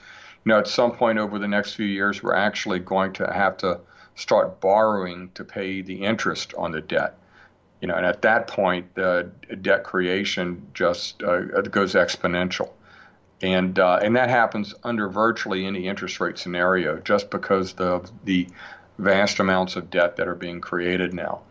You 0.45 0.51
know, 0.51 0.59
at 0.59 0.67
some 0.67 0.91
point 0.91 1.17
over 1.17 1.39
the 1.39 1.47
next 1.47 1.73
few 1.73 1.87
years, 1.87 2.21
we're 2.21 2.35
actually 2.35 2.79
going 2.79 3.13
to 3.13 3.31
have 3.33 3.57
to 3.57 3.79
start 4.13 4.61
borrowing 4.61 5.31
to 5.33 5.43
pay 5.43 5.81
the 5.81 6.03
interest 6.03 6.53
on 6.55 6.71
the 6.71 6.81
debt. 6.81 7.17
You 7.81 7.87
know, 7.87 7.95
and 7.95 8.05
at 8.05 8.21
that 8.21 8.47
point, 8.47 8.93
the 8.93 9.29
debt 9.61 9.83
creation 9.83 10.65
just 10.73 11.21
uh, 11.23 11.41
goes 11.61 11.93
exponential, 11.93 12.71
and 13.41 13.77
uh, 13.79 13.99
and 14.01 14.15
that 14.15 14.29
happens 14.29 14.73
under 14.83 15.09
virtually 15.09 15.65
any 15.65 15.87
interest 15.87 16.19
rate 16.19 16.37
scenario, 16.37 16.99
just 16.99 17.29
because 17.31 17.73
the 17.73 18.07
the 18.23 18.47
vast 18.99 19.39
amounts 19.39 19.75
of 19.75 19.89
debt 19.89 20.15
that 20.15 20.27
are 20.27 20.35
being 20.35 20.61
created 20.61 21.13
now. 21.13 21.41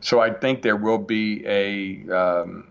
So 0.00 0.20
I 0.20 0.30
think 0.32 0.62
there 0.62 0.76
will 0.76 0.98
be 0.98 1.44
a 1.46 2.08
um, 2.10 2.68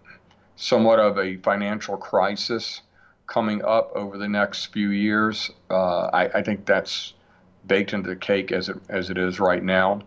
somewhat 0.55 0.99
of 0.99 1.19
a 1.19 1.37
financial 1.37 1.97
crisis 1.97 2.81
coming 3.27 3.63
up 3.63 3.91
over 3.95 4.17
the 4.17 4.27
next 4.27 4.67
few 4.67 4.89
years. 4.89 5.51
Uh, 5.69 6.05
I, 6.13 6.25
I, 6.25 6.41
think 6.41 6.65
that's 6.65 7.13
baked 7.65 7.93
into 7.93 8.09
the 8.09 8.15
cake 8.15 8.51
as 8.51 8.69
it, 8.69 8.77
as 8.89 9.09
it 9.09 9.17
is 9.17 9.39
right 9.39 9.63
now. 9.63 10.01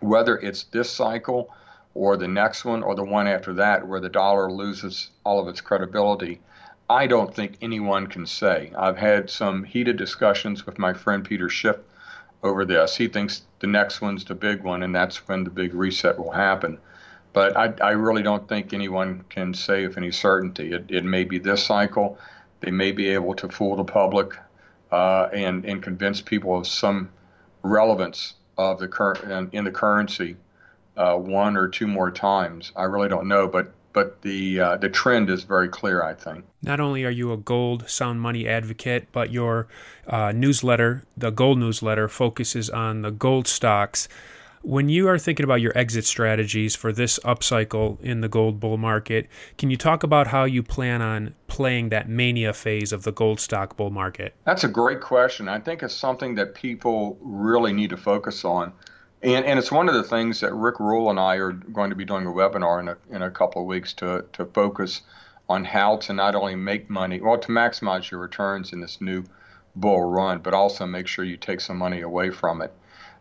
Whether 0.00 0.38
it's 0.38 0.64
this 0.64 0.90
cycle 0.90 1.52
or 1.94 2.16
the 2.16 2.28
next 2.28 2.64
one 2.64 2.82
or 2.82 2.94
the 2.94 3.04
one 3.04 3.26
after 3.26 3.54
that, 3.54 3.86
where 3.86 4.00
the 4.00 4.08
dollar 4.08 4.50
loses 4.52 5.10
all 5.24 5.40
of 5.40 5.48
its 5.48 5.60
credibility, 5.60 6.40
I 6.90 7.06
don't 7.06 7.34
think 7.34 7.58
anyone 7.60 8.06
can 8.06 8.26
say. 8.26 8.72
I've 8.76 8.96
had 8.96 9.28
some 9.28 9.64
heated 9.64 9.96
discussions 9.96 10.64
with 10.64 10.78
my 10.78 10.92
friend 10.92 11.24
Peter 11.24 11.48
Schiff 11.48 11.76
over 12.42 12.64
this. 12.64 12.96
He 12.96 13.08
thinks 13.08 13.42
the 13.60 13.66
next 13.66 14.00
one's 14.00 14.24
the 14.24 14.34
big 14.34 14.62
one, 14.62 14.82
and 14.82 14.94
that's 14.94 15.28
when 15.28 15.44
the 15.44 15.50
big 15.50 15.74
reset 15.74 16.18
will 16.18 16.32
happen. 16.32 16.78
But 17.32 17.56
I, 17.56 17.72
I 17.82 17.90
really 17.90 18.22
don't 18.22 18.48
think 18.48 18.72
anyone 18.72 19.24
can 19.28 19.54
say 19.54 19.86
with 19.86 19.96
any 19.96 20.10
certainty. 20.10 20.72
It, 20.72 20.86
it 20.88 21.04
may 21.04 21.24
be 21.24 21.38
this 21.38 21.64
cycle. 21.64 22.18
They 22.60 22.70
may 22.70 22.92
be 22.92 23.08
able 23.08 23.34
to 23.34 23.48
fool 23.48 23.76
the 23.76 23.84
public 23.84 24.34
uh, 24.90 25.28
and 25.32 25.64
and 25.64 25.82
convince 25.82 26.20
people 26.20 26.56
of 26.58 26.66
some 26.66 27.10
relevance 27.62 28.34
of 28.56 28.78
the 28.78 28.88
current 28.88 29.52
in 29.52 29.64
the 29.64 29.70
currency 29.70 30.36
uh, 30.96 31.16
one 31.16 31.56
or 31.56 31.68
two 31.68 31.86
more 31.86 32.10
times. 32.10 32.72
I 32.76 32.84
really 32.84 33.08
don't 33.08 33.28
know, 33.28 33.46
but 33.46 33.72
but 33.92 34.20
the 34.22 34.60
uh, 34.60 34.76
the 34.76 34.88
trend 34.88 35.30
is 35.30 35.44
very 35.44 35.68
clear. 35.68 36.02
I 36.02 36.14
think. 36.14 36.44
Not 36.62 36.80
only 36.80 37.04
are 37.04 37.10
you 37.10 37.32
a 37.32 37.36
gold 37.36 37.88
sound 37.88 38.20
money 38.20 38.48
advocate, 38.48 39.08
but 39.12 39.30
your 39.30 39.68
uh, 40.06 40.32
newsletter, 40.32 41.04
the 41.16 41.30
Gold 41.30 41.58
Newsletter, 41.58 42.08
focuses 42.08 42.68
on 42.68 43.02
the 43.02 43.10
gold 43.10 43.46
stocks. 43.46 44.08
When 44.62 44.88
you 44.88 45.06
are 45.08 45.18
thinking 45.18 45.44
about 45.44 45.60
your 45.60 45.76
exit 45.78 46.04
strategies 46.04 46.74
for 46.74 46.92
this 46.92 47.18
upcycle 47.20 48.00
in 48.00 48.22
the 48.22 48.28
gold 48.28 48.58
bull 48.58 48.76
market, 48.76 49.28
can 49.56 49.70
you 49.70 49.76
talk 49.76 50.02
about 50.02 50.26
how 50.26 50.44
you 50.44 50.64
plan 50.64 51.00
on 51.00 51.34
playing 51.46 51.90
that 51.90 52.08
mania 52.08 52.52
phase 52.52 52.92
of 52.92 53.04
the 53.04 53.12
gold 53.12 53.38
stock 53.38 53.76
bull 53.76 53.90
market? 53.90 54.34
That's 54.44 54.64
a 54.64 54.68
great 54.68 55.00
question. 55.00 55.48
I 55.48 55.60
think 55.60 55.82
it's 55.82 55.94
something 55.94 56.34
that 56.34 56.54
people 56.54 57.16
really 57.20 57.72
need 57.72 57.90
to 57.90 57.96
focus 57.96 58.44
on. 58.44 58.72
And, 59.22 59.44
and 59.44 59.58
it's 59.58 59.70
one 59.70 59.88
of 59.88 59.94
the 59.94 60.02
things 60.02 60.40
that 60.40 60.52
Rick 60.52 60.80
Rule 60.80 61.08
and 61.08 61.20
I 61.20 61.36
are 61.36 61.52
going 61.52 61.90
to 61.90 61.96
be 61.96 62.04
doing 62.04 62.26
a 62.26 62.30
webinar 62.30 62.80
in 62.80 62.88
a, 62.88 62.96
in 63.10 63.22
a 63.22 63.30
couple 63.30 63.62
of 63.62 63.68
weeks 63.68 63.92
to, 63.94 64.24
to 64.32 64.44
focus 64.46 65.02
on 65.48 65.64
how 65.64 65.96
to 65.98 66.12
not 66.12 66.34
only 66.34 66.56
make 66.56 66.90
money, 66.90 67.20
well, 67.20 67.38
to 67.38 67.48
maximize 67.48 68.10
your 68.10 68.20
returns 68.20 68.72
in 68.72 68.80
this 68.80 69.00
new 69.00 69.24
bull 69.76 70.02
run, 70.02 70.38
but 70.38 70.52
also 70.52 70.84
make 70.84 71.06
sure 71.06 71.24
you 71.24 71.36
take 71.36 71.60
some 71.60 71.78
money 71.78 72.00
away 72.00 72.30
from 72.30 72.60
it. 72.60 72.72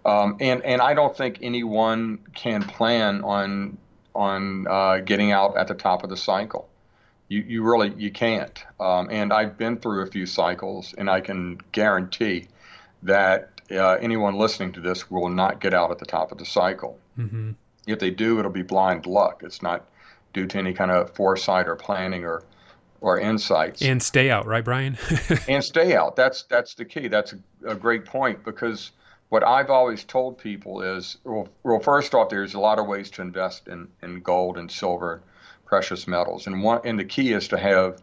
Um, 0.06 0.38
and 0.40 0.64
and 0.64 0.82
I 0.82 0.94
don't 0.94 1.16
think 1.16 1.40
anyone 1.42 2.20
can 2.34 2.64
plan 2.64 3.24
on 3.24 3.78
on 4.16 4.68
uh, 4.68 4.98
getting 5.00 5.32
out 5.32 5.58
at 5.58 5.68
the 5.68 5.76
top 5.76 6.04
of 6.04 6.10
the 6.10 6.18
cycle. 6.18 6.70
You 7.28 7.42
you 7.42 7.64
really 7.64 7.94
you 7.98 8.12
can't. 8.12 8.64
Um, 8.80 9.10
and 9.12 9.34
I've 9.34 9.58
been 9.58 9.78
through 9.78 10.02
a 10.04 10.08
few 10.08 10.26
cycles, 10.26 10.94
and 10.98 11.10
I 11.10 11.22
can 11.22 11.60
guarantee 11.72 12.48
that 13.04 13.52
uh, 13.72 13.94
anyone 13.96 14.36
listening 14.36 14.72
to 14.74 14.82
this 14.82 15.12
will 15.12 15.30
not 15.30 15.60
get 15.60 15.74
out 15.74 15.92
at 15.92 16.00
the 16.00 16.06
top 16.06 16.32
of 16.32 16.38
the 16.38 16.46
cycle. 16.46 16.98
Mm-hmm. 17.18 17.52
If 17.86 18.00
they 18.00 18.12
do, 18.12 18.40
it'll 18.40 18.52
be 18.52 18.64
blind 18.64 19.06
luck. 19.06 19.42
It's 19.44 19.62
not 19.62 19.86
due 20.34 20.46
to 20.46 20.58
any 20.58 20.74
kind 20.74 20.92
of 20.92 21.14
foresight 21.16 21.68
or 21.68 21.76
planning 21.76 22.24
or 22.24 22.44
or 23.02 23.20
insights. 23.20 23.82
And 23.82 24.02
stay 24.02 24.30
out, 24.30 24.48
right, 24.48 24.64
Brian? 24.64 24.98
and 25.48 25.64
stay 25.64 25.96
out. 25.96 26.16
That's 26.16 26.44
that's 26.44 26.74
the 26.76 26.86
key. 26.86 27.08
That's 27.08 27.34
a, 27.34 27.72
a, 27.72 27.76
great 27.76 28.06
point 28.06 28.44
because 28.44 28.92
what 29.30 29.44
I've 29.44 29.70
always 29.70 30.04
told 30.04 30.38
people 30.38 30.82
is, 30.82 31.18
well, 31.24 31.50
well, 31.64 31.80
first 31.80 32.14
off, 32.14 32.30
there's 32.30 32.54
a 32.54 32.60
lot 32.60 32.80
of 32.80 32.88
ways 32.88 33.10
to 33.12 33.22
invest 33.22 33.68
in, 33.68 33.90
in 34.02 34.22
gold 34.22 34.58
and 34.58 34.72
silver, 34.72 35.22
precious 35.66 36.08
metals, 36.08 36.48
and 36.48 36.64
one 36.64 36.82
and 36.86 36.98
the 36.98 37.06
key 37.06 37.34
is 37.34 37.48
to 37.50 37.58
have 37.58 38.02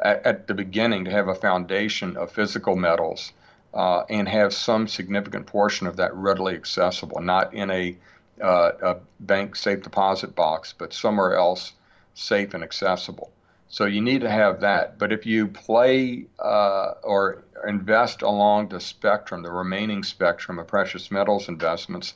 at, 0.00 0.24
at 0.24 0.46
the 0.46 0.54
beginning 0.54 1.04
to 1.04 1.10
have 1.10 1.28
a 1.28 1.34
foundation 1.34 2.16
of 2.16 2.30
physical 2.30 2.76
metals 2.76 3.32
uh, 3.74 4.04
and 4.08 4.28
have 4.28 4.52
some 4.54 4.86
significant 4.86 5.46
portion 5.46 5.86
of 5.86 5.96
that 5.96 6.14
readily 6.14 6.54
accessible, 6.54 7.20
not 7.20 7.52
in 7.52 7.70
a, 7.70 7.96
uh, 8.42 8.70
a 8.82 8.96
bank 9.20 9.56
safe 9.56 9.82
deposit 9.82 10.34
box, 10.34 10.74
but 10.76 10.92
somewhere 10.92 11.36
else 11.36 11.72
safe 12.14 12.54
and 12.54 12.62
accessible. 12.62 13.30
So 13.72 13.84
you 13.84 14.00
need 14.00 14.22
to 14.22 14.30
have 14.30 14.60
that. 14.60 14.98
But 14.98 15.12
if 15.12 15.24
you 15.24 15.46
play 15.46 16.26
uh, 16.40 16.94
or 17.04 17.44
invest 17.66 18.22
along 18.22 18.68
the 18.68 18.80
spectrum, 18.80 19.42
the 19.42 19.52
remaining 19.52 20.02
spectrum 20.02 20.58
of 20.58 20.66
precious 20.66 21.12
metals 21.12 21.48
investments, 21.48 22.14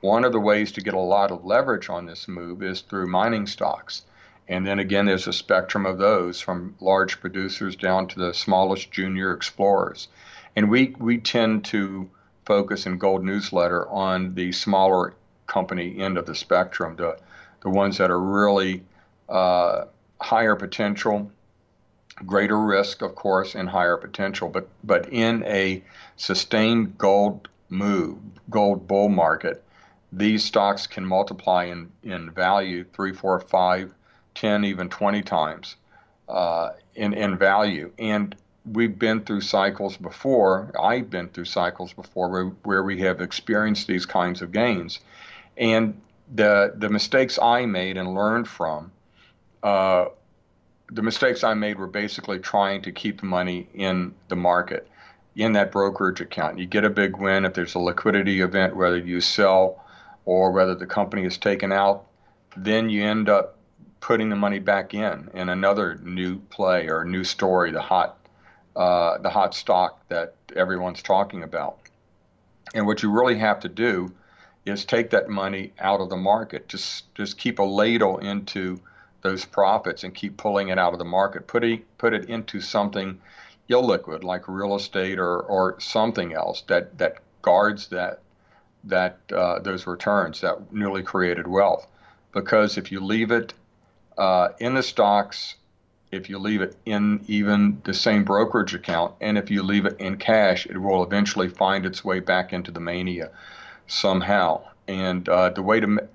one 0.00 0.24
of 0.24 0.32
the 0.32 0.40
ways 0.40 0.72
to 0.72 0.80
get 0.80 0.94
a 0.94 1.00
lot 1.00 1.30
of 1.30 1.44
leverage 1.44 1.88
on 1.88 2.06
this 2.06 2.26
move 2.26 2.64
is 2.64 2.80
through 2.80 3.06
mining 3.06 3.46
stocks. 3.46 4.02
And 4.48 4.66
then 4.66 4.80
again, 4.80 5.06
there's 5.06 5.28
a 5.28 5.32
spectrum 5.32 5.86
of 5.86 5.98
those 5.98 6.40
from 6.40 6.74
large 6.80 7.20
producers 7.20 7.76
down 7.76 8.08
to 8.08 8.18
the 8.18 8.34
smallest 8.34 8.90
junior 8.90 9.32
explorers. 9.32 10.08
And 10.56 10.68
we, 10.68 10.96
we 10.98 11.18
tend 11.18 11.64
to 11.66 12.10
focus 12.44 12.86
in 12.86 12.98
Gold 12.98 13.24
Newsletter 13.24 13.88
on 13.88 14.34
the 14.34 14.50
smaller 14.50 15.14
company 15.46 16.00
end 16.00 16.18
of 16.18 16.26
the 16.26 16.34
spectrum, 16.34 16.96
the, 16.96 17.18
the 17.62 17.70
ones 17.70 17.98
that 17.98 18.10
are 18.10 18.20
really 18.20 18.82
uh, 19.28 19.84
higher 20.20 20.56
potential, 20.56 21.30
greater 22.26 22.58
risk, 22.58 23.02
of 23.02 23.14
course, 23.14 23.54
and 23.54 23.68
higher 23.68 23.96
potential. 23.96 24.48
But, 24.48 24.68
but 24.84 25.08
in 25.12 25.44
a 25.44 25.82
sustained 26.16 26.98
gold 26.98 27.48
move, 27.68 28.18
gold 28.50 28.86
bull 28.86 29.08
market, 29.08 29.62
these 30.12 30.44
stocks 30.44 30.86
can 30.86 31.04
multiply 31.04 31.64
in, 31.64 31.90
in 32.02 32.30
value 32.30 32.84
three, 32.92 33.12
four, 33.12 33.38
five, 33.40 33.94
10, 34.34 34.64
even 34.64 34.88
20 34.88 35.22
times 35.22 35.76
uh, 36.28 36.70
in, 36.94 37.12
in 37.12 37.36
value. 37.36 37.92
And 37.98 38.34
we've 38.72 38.98
been 38.98 39.22
through 39.22 39.40
cycles 39.42 39.96
before. 39.96 40.72
I've 40.80 41.10
been 41.10 41.28
through 41.28 41.46
cycles 41.46 41.92
before 41.92 42.28
where, 42.28 42.44
where 42.64 42.82
we 42.82 43.00
have 43.00 43.20
experienced 43.20 43.86
these 43.86 44.06
kinds 44.06 44.42
of 44.42 44.52
gains, 44.52 45.00
and 45.56 46.00
the 46.34 46.74
the 46.76 46.88
mistakes 46.88 47.38
I 47.40 47.66
made 47.66 47.96
and 47.96 48.14
learned 48.14 48.48
from. 48.48 48.92
Uh, 49.62 50.06
the 50.90 51.02
mistakes 51.02 51.44
I 51.44 51.54
made 51.54 51.78
were 51.78 51.86
basically 51.86 52.38
trying 52.38 52.82
to 52.82 52.92
keep 52.92 53.20
the 53.20 53.26
money 53.26 53.68
in 53.74 54.14
the 54.28 54.36
market, 54.36 54.88
in 55.36 55.52
that 55.52 55.70
brokerage 55.70 56.20
account. 56.20 56.58
You 56.58 56.66
get 56.66 56.84
a 56.84 56.90
big 56.90 57.16
win 57.16 57.44
if 57.44 57.54
there's 57.54 57.74
a 57.74 57.78
liquidity 57.78 58.40
event, 58.40 58.76
whether 58.76 58.98
you 58.98 59.20
sell 59.20 59.84
or 60.24 60.50
whether 60.50 60.74
the 60.74 60.86
company 60.86 61.24
is 61.24 61.38
taken 61.38 61.72
out, 61.72 62.06
then 62.56 62.88
you 62.88 63.04
end 63.04 63.28
up 63.28 63.56
putting 64.00 64.28
the 64.28 64.36
money 64.36 64.58
back 64.58 64.94
in 64.94 65.28
in 65.34 65.48
another 65.48 65.96
new 66.02 66.38
play 66.50 66.88
or 66.88 67.04
new 67.04 67.24
story, 67.24 67.70
the 67.72 67.80
hot 67.80 68.16
uh, 68.76 69.18
the 69.18 69.30
hot 69.30 69.54
stock 69.54 70.06
that 70.08 70.34
everyone's 70.54 71.02
talking 71.02 71.42
about. 71.42 71.78
And 72.74 72.86
what 72.86 73.02
you 73.02 73.10
really 73.10 73.36
have 73.38 73.60
to 73.60 73.68
do 73.68 74.12
is 74.66 74.84
take 74.84 75.10
that 75.10 75.28
money 75.28 75.72
out 75.80 76.00
of 76.00 76.10
the 76.10 76.16
market. 76.16 76.68
Just 76.68 77.12
just 77.14 77.38
keep 77.38 77.58
a 77.58 77.62
ladle 77.62 78.18
into 78.18 78.80
those 79.22 79.44
profits 79.44 80.04
and 80.04 80.14
keep 80.14 80.36
pulling 80.36 80.68
it 80.68 80.78
out 80.78 80.92
of 80.92 80.98
the 80.98 81.04
market. 81.04 81.46
Put 81.46 81.64
it 81.64 81.98
put 81.98 82.14
it 82.14 82.28
into 82.28 82.60
something 82.60 83.20
illiquid 83.68 84.22
like 84.22 84.48
real 84.48 84.74
estate 84.74 85.18
or 85.18 85.40
or 85.40 85.78
something 85.80 86.32
else 86.32 86.62
that 86.68 86.96
that 86.98 87.18
guards 87.42 87.88
that 87.88 88.20
that 88.84 89.18
uh, 89.34 89.58
those 89.58 89.86
returns, 89.86 90.40
that 90.40 90.72
newly 90.72 91.02
created 91.02 91.46
wealth. 91.46 91.86
Because 92.32 92.78
if 92.78 92.92
you 92.92 93.00
leave 93.00 93.30
it 93.30 93.54
uh, 94.16 94.48
in 94.60 94.74
the 94.74 94.82
stocks 94.82 95.56
if 96.10 96.30
you 96.30 96.38
leave 96.38 96.62
it 96.62 96.76
in 96.86 97.22
even 97.26 97.80
the 97.84 97.92
same 97.92 98.24
brokerage 98.24 98.74
account, 98.74 99.14
and 99.20 99.36
if 99.36 99.50
you 99.50 99.62
leave 99.62 99.84
it 99.84 100.00
in 100.00 100.16
cash, 100.16 100.66
it 100.66 100.78
will 100.78 101.02
eventually 101.02 101.48
find 101.48 101.84
its 101.84 102.04
way 102.04 102.20
back 102.20 102.52
into 102.52 102.70
the 102.70 102.80
mania 102.80 103.30
somehow. 103.86 104.62
And 104.86 105.28
uh, 105.28 105.50
the 105.50 105.62
way 105.62 105.80
to 105.80 106.08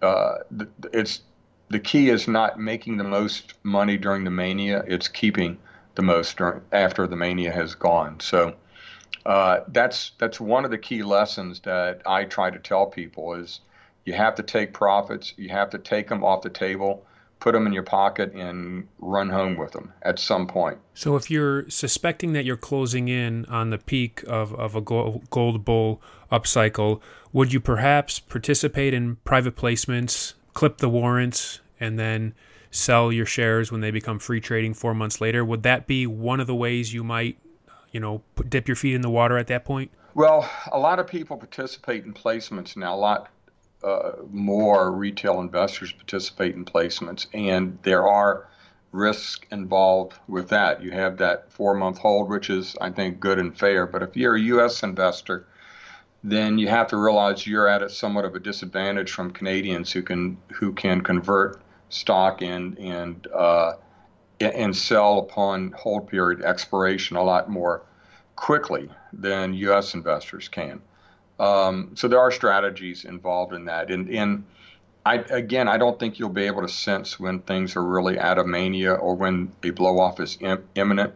uh, 0.00 0.38
it's 0.92 1.20
the 1.68 1.78
key 1.78 2.10
is 2.10 2.28
not 2.28 2.58
making 2.58 2.96
the 2.96 3.04
most 3.04 3.54
money 3.62 3.96
during 3.96 4.24
the 4.24 4.30
mania; 4.30 4.84
it's 4.86 5.08
keeping 5.08 5.58
the 5.94 6.02
most 6.02 6.36
during, 6.36 6.62
after 6.72 7.06
the 7.06 7.16
mania 7.16 7.52
has 7.52 7.74
gone. 7.74 8.20
So 8.20 8.54
uh, 9.24 9.60
that's 9.68 10.12
that's 10.18 10.40
one 10.40 10.64
of 10.64 10.70
the 10.70 10.78
key 10.78 11.02
lessons 11.02 11.60
that 11.60 12.02
I 12.06 12.24
try 12.24 12.50
to 12.50 12.58
tell 12.58 12.86
people 12.86 13.34
is 13.34 13.60
you 14.04 14.12
have 14.12 14.34
to 14.36 14.42
take 14.42 14.72
profits, 14.72 15.34
you 15.36 15.48
have 15.48 15.70
to 15.70 15.78
take 15.78 16.08
them 16.08 16.24
off 16.24 16.42
the 16.42 16.50
table 16.50 17.04
put 17.40 17.52
them 17.52 17.66
in 17.66 17.72
your 17.72 17.82
pocket 17.82 18.32
and 18.32 18.88
run 18.98 19.28
home 19.28 19.56
with 19.56 19.72
them 19.72 19.92
at 20.02 20.18
some 20.18 20.46
point. 20.46 20.78
So, 20.94 21.16
if 21.16 21.30
you're 21.30 21.68
suspecting 21.68 22.32
that 22.32 22.44
you're 22.44 22.56
closing 22.56 23.08
in 23.08 23.44
on 23.46 23.70
the 23.70 23.78
peak 23.78 24.24
of, 24.26 24.54
of 24.54 24.74
a 24.74 24.80
gold 24.80 25.64
bull 25.64 26.02
upcycle, 26.32 27.00
would 27.32 27.52
you 27.52 27.60
perhaps 27.60 28.18
participate 28.18 28.94
in 28.94 29.16
private 29.16 29.56
placements, 29.56 30.34
clip 30.56 30.78
the 30.78 30.88
warrants, 30.88 31.60
and 31.78 31.98
then 31.98 32.34
sell 32.70 33.12
your 33.12 33.26
shares 33.26 33.70
when 33.70 33.82
they 33.82 33.90
become 33.90 34.18
free 34.18 34.40
trading 34.40 34.72
four 34.72 34.94
months 34.94 35.20
later? 35.20 35.44
Would 35.44 35.62
that 35.64 35.86
be 35.86 36.06
one 36.06 36.40
of 36.40 36.46
the 36.46 36.54
ways 36.54 36.94
you 36.94 37.04
might, 37.04 37.38
you 37.92 38.00
know, 38.00 38.22
dip 38.48 38.66
your 38.66 38.74
feet 38.74 38.94
in 38.94 39.02
the 39.02 39.10
water 39.10 39.36
at 39.36 39.48
that 39.48 39.66
point? 39.66 39.90
Well, 40.14 40.50
a 40.72 40.78
lot 40.78 40.98
of 40.98 41.06
people 41.06 41.36
participate 41.36 42.06
in 42.06 42.14
placements 42.14 42.74
now. 42.74 42.94
A 42.94 42.96
lot 42.96 43.30
uh, 43.84 44.12
more 44.30 44.90
retail 44.90 45.40
investors 45.40 45.92
participate 45.92 46.54
in 46.54 46.64
placements, 46.64 47.26
and 47.34 47.78
there 47.82 48.08
are 48.08 48.48
risks 48.92 49.46
involved 49.50 50.14
with 50.26 50.48
that. 50.48 50.82
You 50.82 50.90
have 50.92 51.18
that 51.18 51.52
four 51.52 51.74
month 51.74 51.98
hold, 51.98 52.30
which 52.30 52.48
is, 52.48 52.74
I 52.80 52.88
think, 52.88 53.20
good 53.20 53.38
and 53.38 53.56
fair. 53.56 53.86
But 53.86 54.02
if 54.02 54.16
you're 54.16 54.36
a 54.36 54.40
U.S. 54.40 54.82
investor, 54.82 55.46
then 56.26 56.58
you 56.58 56.68
have 56.68 56.88
to 56.88 56.96
realize 56.96 57.46
you're 57.46 57.68
at 57.68 57.82
a 57.82 57.88
somewhat 57.88 58.24
of 58.24 58.34
a 58.34 58.40
disadvantage 58.40 59.12
from 59.12 59.30
Canadians 59.30 59.92
who 59.92 60.02
can 60.02 60.36
who 60.52 60.72
can 60.72 61.00
convert 61.00 61.60
stock 61.88 62.42
and 62.42 62.76
and 62.78 63.26
uh, 63.28 63.74
and 64.40 64.76
sell 64.76 65.18
upon 65.18 65.72
hold 65.72 66.08
period 66.08 66.42
expiration 66.42 67.16
a 67.16 67.22
lot 67.22 67.48
more 67.48 67.82
quickly 68.34 68.90
than 69.12 69.54
U.S. 69.54 69.94
investors 69.94 70.48
can. 70.48 70.80
Um, 71.38 71.92
so 71.94 72.08
there 72.08 72.20
are 72.20 72.30
strategies 72.30 73.04
involved 73.04 73.52
in 73.52 73.66
that. 73.66 73.90
And, 73.90 74.08
and 74.10 74.44
I, 75.04 75.16
again, 75.16 75.68
I 75.68 75.78
don't 75.78 75.98
think 75.98 76.18
you'll 76.18 76.28
be 76.30 76.44
able 76.44 76.62
to 76.62 76.68
sense 76.68 77.20
when 77.20 77.40
things 77.40 77.76
are 77.76 77.84
really 77.84 78.18
out 78.18 78.38
of 78.38 78.46
mania 78.46 78.94
or 78.94 79.14
when 79.14 79.52
a 79.62 79.70
blow 79.70 79.98
off 79.98 80.20
is 80.20 80.38
Im- 80.40 80.68
imminent. 80.74 81.14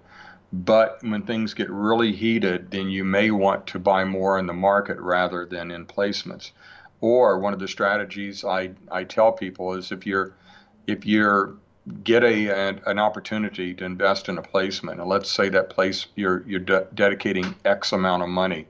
But 0.52 0.98
when 1.02 1.22
things 1.22 1.54
get 1.54 1.70
really 1.70 2.12
heated, 2.12 2.70
then 2.70 2.88
you 2.88 3.04
may 3.04 3.30
want 3.30 3.68
to 3.68 3.78
buy 3.78 4.04
more 4.04 4.38
in 4.38 4.46
the 4.46 4.52
market 4.52 4.98
rather 4.98 5.46
than 5.46 5.70
in 5.70 5.86
placements. 5.86 6.50
Or 7.00 7.38
one 7.38 7.52
of 7.52 7.60
the 7.60 7.68
strategies 7.68 8.44
I, 8.44 8.72
I 8.90 9.04
tell 9.04 9.32
people 9.32 9.74
is 9.74 9.92
if 9.92 10.06
you're 10.06 10.34
if 10.86 11.06
you're 11.06 11.54
get 12.04 12.24
a 12.24 12.50
an, 12.50 12.80
an 12.86 12.98
opportunity 12.98 13.74
to 13.74 13.84
invest 13.84 14.28
in 14.28 14.38
a 14.38 14.42
placement, 14.42 15.00
and 15.00 15.08
let's 15.08 15.30
say 15.30 15.48
that 15.50 15.70
place 15.70 16.06
you're 16.16 16.42
you're 16.46 16.60
de- 16.60 16.86
dedicating 16.94 17.54
X 17.64 17.92
amount 17.92 18.22
of 18.22 18.28
money 18.28 18.66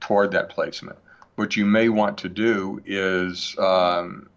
toward 0.00 0.30
that 0.32 0.50
placement. 0.50 0.98
What 1.36 1.56
you 1.56 1.64
may 1.64 1.88
want 1.88 2.18
to 2.18 2.28
do 2.28 2.80
is 2.86 3.56
um, 3.58 4.28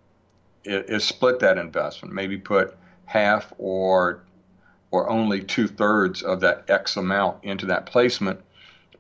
is 0.64 1.04
split 1.04 1.40
that 1.40 1.58
investment, 1.58 2.14
maybe 2.14 2.38
put 2.38 2.76
half 3.06 3.54
or 3.58 4.24
or 4.92 5.10
only 5.10 5.44
two 5.44 5.68
thirds 5.68 6.22
of 6.22 6.40
that 6.42 6.70
X 6.70 6.96
amount 6.98 7.44
into 7.44 7.66
that 7.66 7.86
placement, 7.86 8.40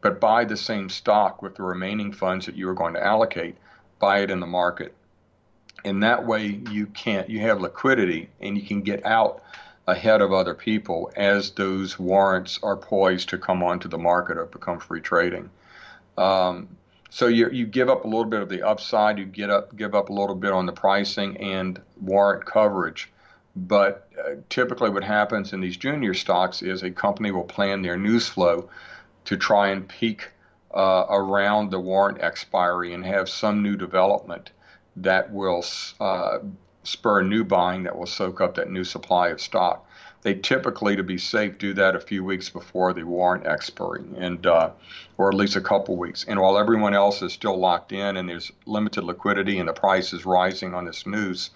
but 0.01 0.19
buy 0.19 0.45
the 0.45 0.57
same 0.57 0.89
stock 0.89 1.41
with 1.41 1.55
the 1.55 1.63
remaining 1.63 2.11
funds 2.11 2.45
that 2.45 2.55
you 2.55 2.67
are 2.69 2.73
going 2.73 2.93
to 2.93 3.03
allocate, 3.03 3.55
buy 3.99 4.19
it 4.19 4.31
in 4.31 4.39
the 4.39 4.47
market. 4.47 4.93
And 5.85 6.03
that 6.03 6.25
way 6.25 6.61
you 6.69 6.87
can't 6.87 7.29
you 7.29 7.39
have 7.41 7.61
liquidity 7.61 8.29
and 8.41 8.57
you 8.57 8.63
can 8.63 8.81
get 8.81 9.05
out 9.05 9.43
ahead 9.87 10.21
of 10.21 10.33
other 10.33 10.53
people 10.53 11.11
as 11.15 11.51
those 11.51 11.97
warrants 11.97 12.59
are 12.61 12.75
poised 12.75 13.29
to 13.29 13.37
come 13.37 13.63
onto 13.63 13.87
the 13.87 13.97
market 13.97 14.37
or 14.37 14.45
become 14.45 14.79
free 14.79 14.99
trading. 14.99 15.49
Um, 16.17 16.67
so 17.09 17.27
you 17.27 17.49
you 17.51 17.65
give 17.65 17.89
up 17.89 18.03
a 18.03 18.07
little 18.07 18.25
bit 18.25 18.41
of 18.41 18.49
the 18.49 18.63
upside, 18.63 19.17
you 19.17 19.25
get 19.25 19.49
up 19.49 19.75
give 19.77 19.95
up 19.95 20.09
a 20.09 20.13
little 20.13 20.35
bit 20.35 20.51
on 20.51 20.65
the 20.65 20.73
pricing 20.73 21.37
and 21.37 21.79
warrant 22.01 22.45
coverage. 22.45 23.09
But 23.57 24.07
uh, 24.19 24.35
typically, 24.49 24.91
what 24.91 25.03
happens 25.03 25.51
in 25.51 25.61
these 25.61 25.77
junior 25.77 26.13
stocks 26.13 26.61
is 26.61 26.83
a 26.83 26.91
company 26.91 27.31
will 27.31 27.43
plan 27.43 27.81
their 27.81 27.97
news 27.97 28.27
flow 28.27 28.69
to 29.25 29.35
try 29.35 29.69
and 29.69 29.89
peak 29.89 30.29
uh, 30.73 31.05
around 31.09 31.71
the 31.71 31.79
warrant 31.79 32.21
expiry 32.21 32.93
and 32.93 33.03
have 33.03 33.27
some 33.27 33.63
new 33.63 33.75
development 33.75 34.51
that 34.97 35.31
will 35.31 35.65
uh, 35.99 36.39
spur 36.83 37.23
new 37.23 37.43
buying 37.43 37.83
that 37.83 37.97
will 37.97 38.05
soak 38.05 38.41
up 38.41 38.55
that 38.55 38.69
new 38.69 38.83
supply 38.83 39.29
of 39.29 39.41
stock. 39.41 39.85
They 40.21 40.35
typically, 40.35 40.95
to 40.95 41.03
be 41.03 41.17
safe, 41.17 41.57
do 41.57 41.73
that 41.73 41.95
a 41.95 41.99
few 41.99 42.23
weeks 42.23 42.49
before 42.49 42.93
the 42.93 43.03
warrant 43.03 43.47
expiry, 43.47 44.03
and 44.17 44.45
uh, 44.45 44.71
or 45.17 45.29
at 45.29 45.35
least 45.35 45.55
a 45.55 45.61
couple 45.61 45.95
weeks. 45.95 46.25
And 46.27 46.39
while 46.39 46.59
everyone 46.59 46.93
else 46.93 47.23
is 47.23 47.33
still 47.33 47.57
locked 47.57 47.91
in 47.91 48.17
and 48.17 48.29
there's 48.29 48.51
limited 48.65 49.03
liquidity 49.03 49.57
and 49.57 49.67
the 49.67 49.73
price 49.73 50.13
is 50.13 50.25
rising 50.25 50.75
on 50.75 50.85
this 50.85 51.07
news, 51.07 51.49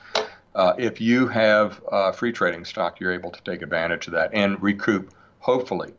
uh, 0.55 0.73
if 0.77 0.99
you 0.99 1.27
have 1.27 1.81
uh, 1.91 2.11
free 2.11 2.31
trading 2.31 2.65
stock, 2.65 2.99
you're 2.99 3.13
able 3.13 3.31
to 3.31 3.41
take 3.43 3.61
advantage 3.61 4.07
of 4.07 4.13
that 4.13 4.33
and 4.33 4.61
recoup, 4.61 5.13
hopefully, 5.39 5.93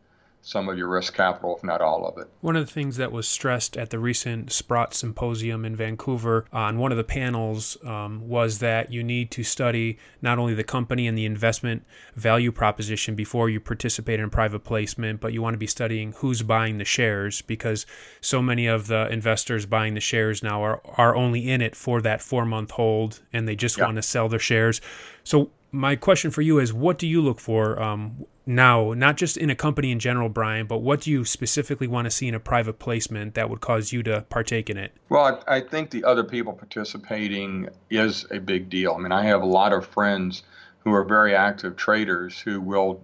some 0.45 0.69
of 0.69 0.77
your 0.77 0.89
risk 0.89 1.15
capital, 1.15 1.57
if 1.57 1.63
not 1.63 1.81
all 1.81 2.05
of 2.05 2.19
it. 2.19 2.29
One 2.41 2.57
of 2.57 2.67
the 2.67 2.73
things 2.73 2.97
that 2.97 3.13
was 3.13 3.29
stressed 3.29 3.77
at 3.77 3.91
the 3.91 4.01
recent 4.01 4.51
Sprott 4.51 4.93
Symposium 4.93 5.65
in 5.65 5.77
Vancouver 5.77 6.47
on 6.53 6.79
one 6.79 6.91
of 6.91 6.99
the 6.99 7.05
panels 7.05 7.79
um, 7.85 8.29
was 8.29 8.59
that 8.59 8.93
you 8.93 9.05
need 9.05 9.31
to 9.31 9.45
study 9.45 9.99
not 10.21 10.41
only 10.41 10.53
the 10.53 10.65
company 10.65 11.07
and 11.07 11.17
the 11.17 11.25
investment 11.25 11.85
value 12.17 12.51
proposition 12.51 13.15
before 13.15 13.49
you 13.49 13.61
participate 13.61 14.19
in 14.19 14.31
private 14.31 14.65
placement, 14.65 15.21
but 15.21 15.33
you 15.33 15.41
want 15.41 15.55
to 15.55 15.59
be 15.59 15.67
studying 15.69 16.13
who's 16.17 16.43
buying 16.43 16.79
the 16.79 16.85
shares 16.85 17.41
because 17.43 17.87
so 18.21 18.43
many 18.43 18.67
of 18.67 18.89
the 18.89 19.09
investors 19.11 19.65
buying 19.65 19.95
the 19.95 20.01
shares 20.01 20.43
now 20.43 20.63
are, 20.63 20.83
are 20.99 21.15
only 21.15 21.49
in 21.49 21.63
it 21.63 21.77
for 21.77 22.03
that 22.03 22.21
four 22.21 22.45
month 22.45 22.73
hold 22.73 23.21
and 23.33 23.47
they 23.47 23.55
just 23.55 23.79
yeah. 23.79 23.85
want 23.85 23.95
to 23.95 24.03
sell 24.03 24.29
their 24.29 24.41
shares. 24.41 24.81
So, 25.23 25.51
my 25.73 25.97
question 25.97 26.31
for 26.31 26.43
you 26.43 26.59
is 26.59 26.73
what 26.73 26.99
do 26.99 27.07
you 27.07 27.23
look 27.23 27.41
for 27.41 27.83
um, 27.83 28.27
now, 28.45 28.93
not 28.93 29.17
just 29.17 29.37
in 29.37 29.51
a 29.51 29.55
company 29.55 29.91
in 29.91 29.99
general, 29.99 30.29
Brian, 30.29 30.67
but 30.67 30.79
what 30.79 31.03
do 31.03 31.11
you 31.11 31.25
specifically 31.25 31.87
want 31.87 32.07
to 32.07 32.11
see 32.11 32.29
in 32.29 32.35
a 32.35 32.41
private 32.41 32.79
placement 32.79 33.35
that 33.35 33.49
would 33.49 33.61
cause 33.61 33.93
you 33.93 34.03
to 34.03 34.23
partake 34.29 34.69
in 34.69 34.77
it? 34.77 34.93
Well, 35.09 35.41
I, 35.47 35.57
I 35.57 35.61
think 35.61 35.91
the 35.91 36.05
other 36.05 36.25
people 36.25 36.53
participating 36.53 37.69
is 37.89 38.27
a 38.31 38.39
big 38.39 38.69
deal. 38.69 38.95
I 38.95 38.99
mean, 38.99 39.13
I 39.13 39.25
have 39.25 39.43
a 39.43 39.47
lot 39.47 39.73
of 39.73 39.87
friends 39.87 40.43
who 40.81 40.93
are 40.93 41.05
very 41.05 41.35
active 41.35 41.77
traders 41.77 42.39
who 42.39 42.61
will, 42.61 43.01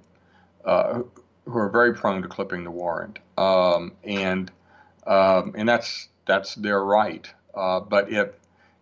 uh, 0.64 1.02
who 1.44 1.58
are 1.58 1.70
very 1.70 1.94
prone 1.94 2.22
to 2.22 2.28
clipping 2.28 2.64
the 2.64 2.70
warrant, 2.70 3.20
um, 3.38 3.92
and 4.02 4.50
um, 5.06 5.54
and 5.56 5.68
that's 5.68 6.08
that's 6.26 6.56
their 6.56 6.84
right. 6.84 7.32
Uh, 7.54 7.80
but 7.80 8.12
if 8.12 8.30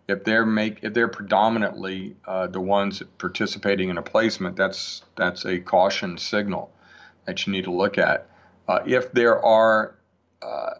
if 0.07 0.23
they're 0.23 0.45
make 0.45 0.79
if 0.83 0.93
they're 0.93 1.07
predominantly 1.07 2.15
uh, 2.25 2.47
the 2.47 2.61
ones 2.61 3.03
participating 3.17 3.89
in 3.89 3.97
a 3.97 4.01
placement, 4.01 4.55
that's 4.55 5.03
that's 5.15 5.45
a 5.45 5.59
caution 5.59 6.17
signal 6.17 6.71
that 7.25 7.45
you 7.45 7.53
need 7.53 7.65
to 7.65 7.71
look 7.71 7.97
at. 7.97 8.29
Uh, 8.67 8.79
if 8.85 9.11
there 9.11 9.43
are 9.43 9.95
uh, 10.41 10.71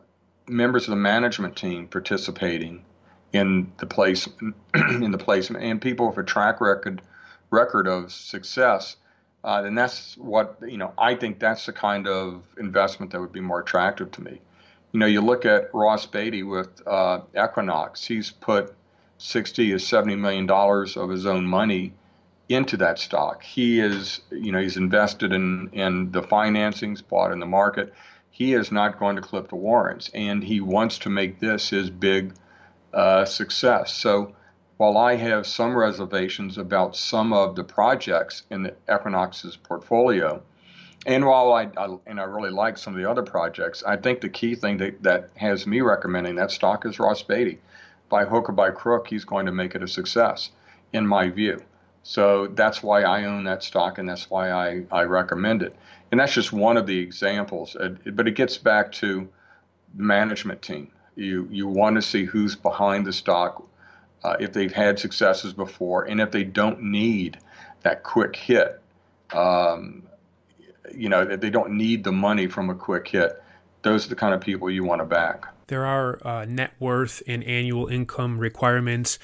members 0.48 0.84
of 0.84 0.92
the 0.92 0.96
management 0.96 1.56
team 1.56 1.88
participating 1.88 2.86
in 3.34 3.72
the 3.78 3.86
place 3.86 4.28
in 4.74 5.12
the 5.12 5.18
placement 5.18 5.64
and 5.64 5.82
people 5.82 6.08
with 6.08 6.18
a 6.18 6.24
track 6.24 6.62
record 6.62 7.02
record 7.52 7.88
of 7.88 8.12
success, 8.12 8.96
uh, 9.44 9.62
then 9.62 9.76
that's 9.76 10.16
what 10.18 10.58
you 10.66 10.78
know. 10.78 10.94
I 10.98 11.16
think 11.16 11.40
that's 11.40 11.66
the 11.66 11.74
kind 11.74 12.08
of 12.08 12.44
investment 12.58 13.12
that 13.12 13.20
would 13.20 13.34
be 13.34 13.42
more 13.42 13.60
attractive 13.60 14.10
to 14.12 14.22
me. 14.22 14.40
You 14.94 15.02
know, 15.02 15.06
you 15.06 15.20
look 15.20 15.46
at 15.46 15.74
Ross 15.74 16.06
Beatty 16.06 16.44
with 16.44 16.82
uh, 16.88 17.20
Equinox. 17.38 18.06
He's 18.06 18.32
put 18.32 18.74
60 19.18 19.74
or 19.74 19.80
70 19.80 20.16
million 20.16 20.46
dollars 20.46 20.96
of 20.96 21.10
his 21.10 21.26
own 21.26 21.46
money 21.46 21.94
into 22.50 22.78
that 22.78 23.00
stock. 23.00 23.44
He 23.44 23.80
is, 23.80 24.22
you 24.32 24.52
know, 24.52 24.60
he's 24.60 24.78
invested 24.78 25.34
in 25.34 25.70
in 25.74 26.12
the 26.12 26.22
financings, 26.22 27.06
bought 27.08 27.32
in 27.32 27.40
the 27.40 27.46
market. 27.46 27.94
He 28.32 28.54
is 28.54 28.72
not 28.72 29.00
going 29.00 29.16
to 29.16 29.22
clip 29.22 29.50
the 29.50 29.56
warrants, 29.56 30.10
and 30.14 30.44
he 30.44 30.62
wants 30.62 31.00
to 31.00 31.10
make 31.10 31.40
this 31.40 31.70
his 31.70 31.90
big 31.90 32.34
uh, 32.94 33.26
success. 33.26 33.94
So, 33.94 34.36
while 34.78 34.98
I 34.98 35.16
have 35.16 35.48
some 35.48 35.76
reservations 35.76 36.58
about 36.58 36.96
some 36.96 37.34
of 37.34 37.56
the 37.56 37.64
projects 37.64 38.44
in 38.52 38.64
the 38.64 38.76
Equinox's 38.88 39.58
portfolio, 39.58 40.42
and 41.08 41.26
while 41.26 41.52
I, 41.52 41.70
I, 41.78 41.98
and 42.06 42.20
I 42.20 42.24
really 42.24 42.52
like 42.52 42.78
some 42.78 42.94
of 42.94 43.02
the 43.02 43.10
other 43.10 43.24
projects, 43.24 43.84
I 43.84 43.98
think 43.98 44.22
the 44.22 44.30
key 44.30 44.54
thing 44.54 44.78
that, 44.78 45.02
that 45.02 45.32
has 45.36 45.66
me 45.66 45.82
recommending 45.82 46.36
that 46.36 46.52
stock 46.52 46.86
is 46.86 47.00
Ross 47.00 47.24
Beatty 47.24 47.60
by 48.10 48.26
hook 48.26 48.50
or 48.50 48.54
by 48.54 48.72
crook, 48.72 49.08
he's 49.08 49.26
going 49.26 49.46
to 49.46 49.52
make 49.52 49.76
it 49.76 49.84
a 49.84 49.88
success, 49.88 50.52
in 50.94 51.06
my 51.06 51.30
view. 51.30 51.62
So 52.04 52.48
that's 52.48 52.82
why 52.82 53.04
I 53.04 53.26
own 53.26 53.44
that 53.44 53.64
stock 53.64 53.98
and 53.98 54.08
that's 54.08 54.30
why 54.30 54.52
I, 54.52 54.86
I 54.92 55.04
recommend 55.04 55.62
it. 55.62 55.76
And 56.12 56.20
that's 56.20 56.34
just 56.34 56.54
one 56.54 56.78
of 56.78 56.88
the 56.88 56.98
examples. 56.98 57.76
But 58.06 58.28
it 58.28 58.36
gets 58.36 58.58
back 58.58 58.92
to 58.94 59.28
management 59.94 60.62
team. 60.62 60.90
You, 61.16 61.48
you 61.52 61.68
want 61.68 61.96
to 61.96 62.02
see 62.02 62.24
who's 62.24 62.56
behind 62.56 63.06
the 63.06 63.12
stock, 63.12 63.68
uh, 64.24 64.38
if 64.40 64.54
they've 64.54 64.72
had 64.72 65.00
successes 65.00 65.52
before, 65.52 66.06
and 66.06 66.22
if 66.22 66.32
they 66.32 66.44
don't 66.44 66.82
need 66.82 67.40
that 67.84 68.04
quick 68.04 68.36
hit. 68.36 68.80
Um, 69.34 70.04
you 70.94 71.10
know, 71.10 71.22
if 71.22 71.42
they 71.42 71.50
don't 71.50 71.72
need 71.72 72.04
the 72.04 72.12
money 72.12 72.48
from 72.48 72.70
a 72.70 72.76
quick 72.76 73.08
hit, 73.08 73.42
those 73.82 74.06
are 74.06 74.10
the 74.10 74.16
kind 74.16 74.34
of 74.34 74.42
people 74.42 74.70
you 74.70 74.84
want 74.84 75.02
to 75.02 75.06
back. 75.06 75.46
There 75.68 75.86
are 75.86 76.26
uh, 76.26 76.46
net 76.46 76.74
worth 76.80 77.22
and 77.28 77.44
annual 77.44 77.88
income 77.88 78.40
requirements 78.40 79.20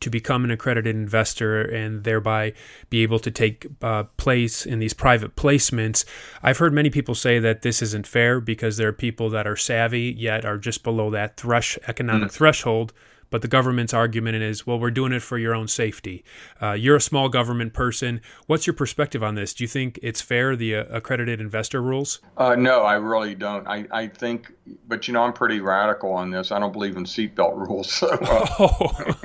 to 0.00 0.10
become 0.10 0.44
an 0.44 0.50
accredited 0.50 0.94
investor 0.94 1.62
and 1.62 2.04
thereby 2.04 2.52
be 2.90 3.02
able 3.02 3.18
to 3.20 3.30
take 3.30 3.66
uh, 3.80 4.04
place 4.16 4.66
in 4.66 4.80
these 4.80 4.92
private 4.92 5.36
placements. 5.36 6.04
I've 6.42 6.58
heard 6.58 6.72
many 6.72 6.90
people 6.90 7.14
say 7.14 7.38
that 7.38 7.62
this 7.62 7.80
isn't 7.80 8.06
fair 8.06 8.40
because 8.40 8.76
there 8.76 8.88
are 8.88 8.92
people 8.92 9.30
that 9.30 9.46
are 9.46 9.56
savvy 9.56 10.14
yet 10.16 10.44
are 10.44 10.58
just 10.58 10.82
below 10.82 11.10
that 11.10 11.36
thresh 11.36 11.78
economic 11.86 12.30
mm. 12.30 12.32
threshold 12.32 12.92
but 13.34 13.42
the 13.42 13.48
government's 13.48 13.92
argument 13.92 14.36
is, 14.36 14.64
well, 14.64 14.78
we're 14.78 14.92
doing 14.92 15.10
it 15.10 15.20
for 15.20 15.36
your 15.38 15.56
own 15.56 15.66
safety. 15.66 16.22
Uh, 16.62 16.70
you're 16.70 16.94
a 16.94 17.00
small 17.00 17.28
government 17.28 17.72
person. 17.72 18.20
What's 18.46 18.64
your 18.64 18.74
perspective 18.74 19.24
on 19.24 19.34
this? 19.34 19.52
Do 19.52 19.64
you 19.64 19.68
think 19.68 19.98
it's 20.04 20.20
fair, 20.20 20.54
the 20.54 20.76
uh, 20.76 20.84
accredited 20.88 21.40
investor 21.40 21.82
rules? 21.82 22.20
Uh, 22.36 22.54
no, 22.54 22.82
I 22.82 22.94
really 22.94 23.34
don't. 23.34 23.66
I, 23.66 23.86
I 23.90 24.06
think, 24.06 24.52
but 24.86 25.08
you 25.08 25.14
know, 25.14 25.24
I'm 25.24 25.32
pretty 25.32 25.58
radical 25.58 26.12
on 26.12 26.30
this. 26.30 26.52
I 26.52 26.60
don't 26.60 26.70
believe 26.70 26.96
in 26.96 27.02
seatbelt 27.02 27.56
rules. 27.68 27.90
So, 27.90 28.06
uh, 28.08 28.46
oh. 28.60 29.16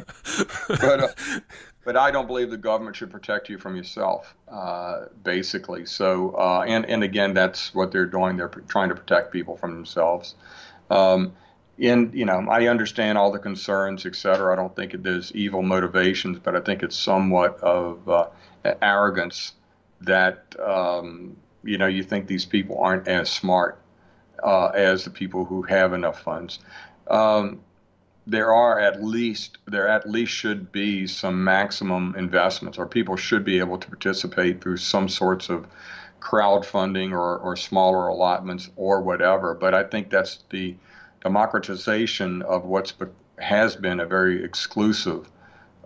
but, 0.67 0.99
uh, 1.01 1.07
but 1.85 1.95
I 1.95 2.09
don't 2.09 2.25
believe 2.25 2.49
the 2.49 2.57
government 2.57 2.95
should 2.95 3.11
protect 3.11 3.47
you 3.47 3.59
from 3.59 3.75
yourself, 3.75 4.33
uh, 4.51 5.05
basically. 5.21 5.85
So, 5.85 6.35
and, 6.67 6.83
and 6.87 7.03
again, 7.03 7.35
that's 7.35 7.75
what 7.75 7.91
they're 7.91 8.07
doing. 8.07 8.37
They're 8.37 8.47
trying 8.47 8.89
to 8.89 8.95
protect 8.95 9.31
people 9.31 9.55
from 9.55 9.75
themselves. 9.75 10.33
Um, 10.89 11.33
in 11.79 12.11
you 12.13 12.25
know 12.25 12.45
I 12.49 12.67
understand 12.67 13.17
all 13.17 13.31
the 13.31 13.39
concerns, 13.39 14.05
et 14.05 14.15
cetera. 14.15 14.53
I 14.53 14.55
don't 14.55 14.75
think 14.75 15.01
there's 15.01 15.31
evil 15.33 15.63
motivations, 15.63 16.37
but 16.39 16.55
I 16.55 16.59
think 16.59 16.83
it's 16.83 16.97
somewhat 16.97 17.59
of 17.61 18.07
uh, 18.07 18.27
arrogance 18.81 19.53
that 20.01 20.55
um, 20.59 21.37
you 21.63 21.77
know 21.77 21.87
you 21.87 22.03
think 22.03 22.27
these 22.27 22.45
people 22.45 22.77
aren't 22.79 23.07
as 23.07 23.29
smart 23.29 23.81
uh, 24.43 24.67
as 24.67 25.05
the 25.05 25.09
people 25.09 25.45
who 25.45 25.61
have 25.63 25.93
enough 25.93 26.21
funds. 26.21 26.59
Um, 27.09 27.61
there 28.27 28.53
are 28.53 28.79
at 28.79 29.01
least 29.01 29.57
there 29.65 29.87
at 29.87 30.07
least 30.07 30.33
should 30.33 30.71
be 30.71 31.07
some 31.07 31.43
maximum 31.43 32.13
investments, 32.17 32.77
or 32.77 32.85
people 32.85 33.15
should 33.15 33.45
be 33.45 33.59
able 33.59 33.77
to 33.77 33.87
participate 33.87 34.61
through 34.61 34.77
some 34.77 35.07
sorts 35.07 35.49
of 35.49 35.65
crowdfunding 36.19 37.11
or, 37.11 37.37
or 37.37 37.55
smaller 37.55 38.09
allotments 38.09 38.69
or 38.75 39.01
whatever. 39.01 39.53
But 39.53 39.73
I 39.73 39.83
think 39.83 40.09
that's 40.09 40.43
the 40.49 40.75
democratization 41.21 42.41
of 42.43 42.65
what's 42.65 42.93
has 43.37 43.75
been 43.75 43.99
a 43.99 44.05
very 44.05 44.43
exclusive 44.43 45.29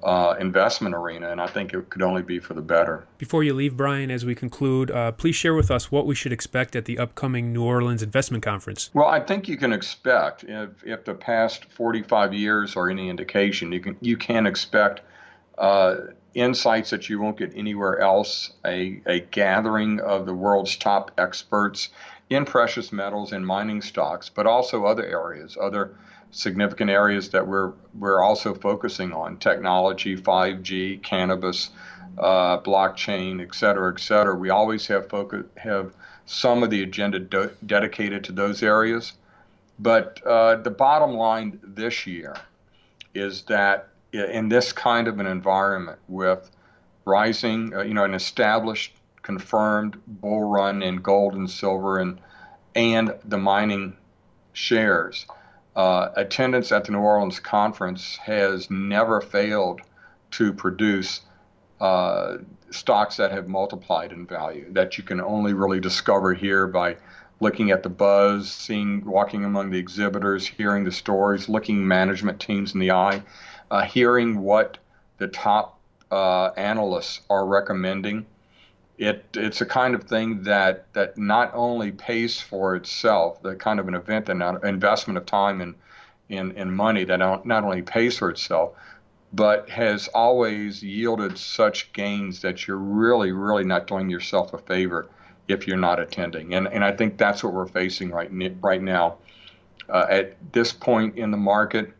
uh, 0.03 0.35
investment 0.39 0.93
arena, 0.93 1.31
and 1.31 1.39
I 1.39 1.47
think 1.47 1.73
it 1.73 1.89
could 1.89 2.01
only 2.01 2.21
be 2.21 2.39
for 2.39 2.53
the 2.53 2.61
better. 2.61 3.07
Before 3.17 3.43
you 3.43 3.53
leave, 3.53 3.77
Brian, 3.77 4.11
as 4.11 4.25
we 4.25 4.35
conclude, 4.35 4.91
uh, 4.91 5.13
please 5.13 5.35
share 5.35 5.55
with 5.55 5.71
us 5.71 5.91
what 5.91 6.05
we 6.05 6.13
should 6.13 6.33
expect 6.33 6.75
at 6.75 6.85
the 6.85 6.99
upcoming 6.99 7.53
New 7.53 7.63
Orleans 7.63 8.03
Investment 8.03 8.43
Conference. 8.43 8.89
Well, 8.93 9.07
I 9.07 9.19
think 9.21 9.47
you 9.47 9.55
can 9.55 9.71
expect, 9.71 10.43
if, 10.43 10.69
if 10.85 11.05
the 11.05 11.13
past 11.13 11.65
45 11.65 12.33
years 12.33 12.75
are 12.75 12.89
any 12.89 13.09
indication, 13.09 13.71
you 13.71 13.79
can 13.79 13.95
you 14.01 14.17
can 14.17 14.45
expect 14.45 15.01
uh, 15.57 15.95
insights 16.35 16.91
that 16.91 17.09
you 17.09 17.19
won't 17.19 17.37
get 17.37 17.53
anywhere 17.55 17.99
else. 17.99 18.51
A, 18.65 19.01
a 19.05 19.21
gathering 19.21 19.99
of 20.01 20.25
the 20.25 20.33
world's 20.33 20.77
top 20.77 21.11
experts 21.17 21.89
in 22.29 22.45
precious 22.45 22.91
metals 22.91 23.31
and 23.33 23.45
mining 23.45 23.81
stocks, 23.81 24.29
but 24.29 24.47
also 24.47 24.85
other 24.85 25.05
areas, 25.05 25.57
other 25.61 25.91
significant 26.31 26.89
areas 26.89 27.29
that 27.29 27.47
we're 27.47 27.73
we're 27.99 28.21
also 28.21 28.53
focusing 28.53 29.13
on: 29.13 29.37
technology, 29.37 30.17
5G, 30.17 31.03
cannabis, 31.03 31.69
uh, 32.17 32.57
blockchain, 32.59 33.41
et 33.41 33.55
cetera, 33.55 33.93
et 33.93 33.99
cetera. 33.99 34.35
We 34.35 34.49
always 34.49 34.87
have 34.87 35.09
focus 35.09 35.45
have 35.57 35.93
some 36.25 36.63
of 36.63 36.69
the 36.71 36.83
agenda 36.83 37.19
do- 37.19 37.51
dedicated 37.65 38.23
to 38.25 38.33
those 38.33 38.63
areas. 38.63 39.13
But 39.79 40.21
uh, 40.25 40.57
the 40.57 40.71
bottom 40.71 41.13
line 41.13 41.59
this 41.63 42.07
year 42.07 42.35
is 43.15 43.43
that 43.43 43.89
in 44.13 44.47
this 44.49 44.71
kind 44.71 45.07
of 45.07 45.19
an 45.19 45.25
environment 45.25 45.99
with 46.07 46.49
rising, 47.05 47.75
uh, 47.75 47.81
you 47.81 47.93
know, 47.93 48.03
an 48.03 48.13
established, 48.13 48.93
confirmed 49.21 49.99
bull 50.05 50.49
run 50.49 50.83
in 50.83 50.97
gold 50.97 51.33
and 51.33 51.49
silver 51.49 51.99
and 51.99 52.19
and 52.75 53.13
the 53.25 53.37
mining 53.37 53.95
shares. 54.53 55.25
Uh, 55.75 56.09
attendance 56.15 56.71
at 56.71 56.85
the 56.85 56.91
New 56.91 56.99
Orleans 56.99 57.39
conference 57.39 58.17
has 58.17 58.69
never 58.69 59.21
failed 59.21 59.81
to 60.31 60.53
produce 60.53 61.21
uh, 61.81 62.37
stocks 62.69 63.17
that 63.17 63.31
have 63.31 63.47
multiplied 63.47 64.11
in 64.11 64.25
value 64.25 64.71
that 64.73 64.97
you 64.97 65.03
can 65.03 65.19
only 65.19 65.53
really 65.53 65.79
discover 65.79 66.33
here 66.33 66.67
by 66.67 66.95
looking 67.39 67.71
at 67.71 67.83
the 67.83 67.89
buzz, 67.89 68.51
seeing, 68.51 69.03
walking 69.05 69.43
among 69.43 69.69
the 69.69 69.77
exhibitors, 69.77 70.45
hearing 70.47 70.83
the 70.83 70.91
stories, 70.91 71.49
looking 71.49 71.87
management 71.87 72.39
teams 72.39 72.73
in 72.73 72.79
the 72.79 72.91
eye, 72.91 73.21
uh, 73.71 73.83
hearing 73.83 74.39
what 74.39 74.77
the 75.17 75.27
top 75.27 75.79
uh, 76.11 76.47
analysts 76.57 77.21
are 77.29 77.45
recommending 77.45 78.25
it 78.97 79.25
it's 79.33 79.61
a 79.61 79.65
kind 79.65 79.95
of 79.95 80.03
thing 80.03 80.43
that 80.43 80.91
that 80.93 81.17
not 81.17 81.51
only 81.53 81.91
pays 81.91 82.39
for 82.39 82.75
itself, 82.75 83.41
the 83.41 83.55
kind 83.55 83.79
of 83.79 83.87
an 83.87 83.95
event 83.95 84.29
and 84.29 84.41
investment 84.63 85.17
of 85.17 85.25
time 85.25 85.61
and 85.61 85.75
in, 86.29 86.51
in 86.51 86.73
money 86.73 87.03
that 87.03 87.17
not 87.17 87.63
only 87.63 87.81
pays 87.81 88.17
for 88.17 88.29
itself, 88.29 88.71
but 89.33 89.69
has 89.69 90.07
always 90.09 90.81
yielded 90.81 91.37
such 91.37 91.91
gains 91.93 92.41
that 92.41 92.67
you're 92.67 92.77
really, 92.77 93.31
really 93.31 93.63
not 93.63 93.87
doing 93.87 94.09
yourself 94.09 94.53
a 94.53 94.57
favor 94.57 95.09
if 95.47 95.67
you're 95.67 95.77
not 95.77 95.99
attending. 95.99 96.53
And 96.53 96.67
and 96.67 96.83
I 96.83 96.91
think 96.91 97.17
that's 97.17 97.43
what 97.43 97.53
we're 97.53 97.67
facing 97.67 98.11
right 98.11 98.29
right 98.61 98.81
now. 98.81 99.17
Uh, 99.89 100.05
at 100.09 100.37
this 100.53 100.71
point 100.71 101.17
in 101.17 101.29
the 101.29 101.37
market, 101.37 101.91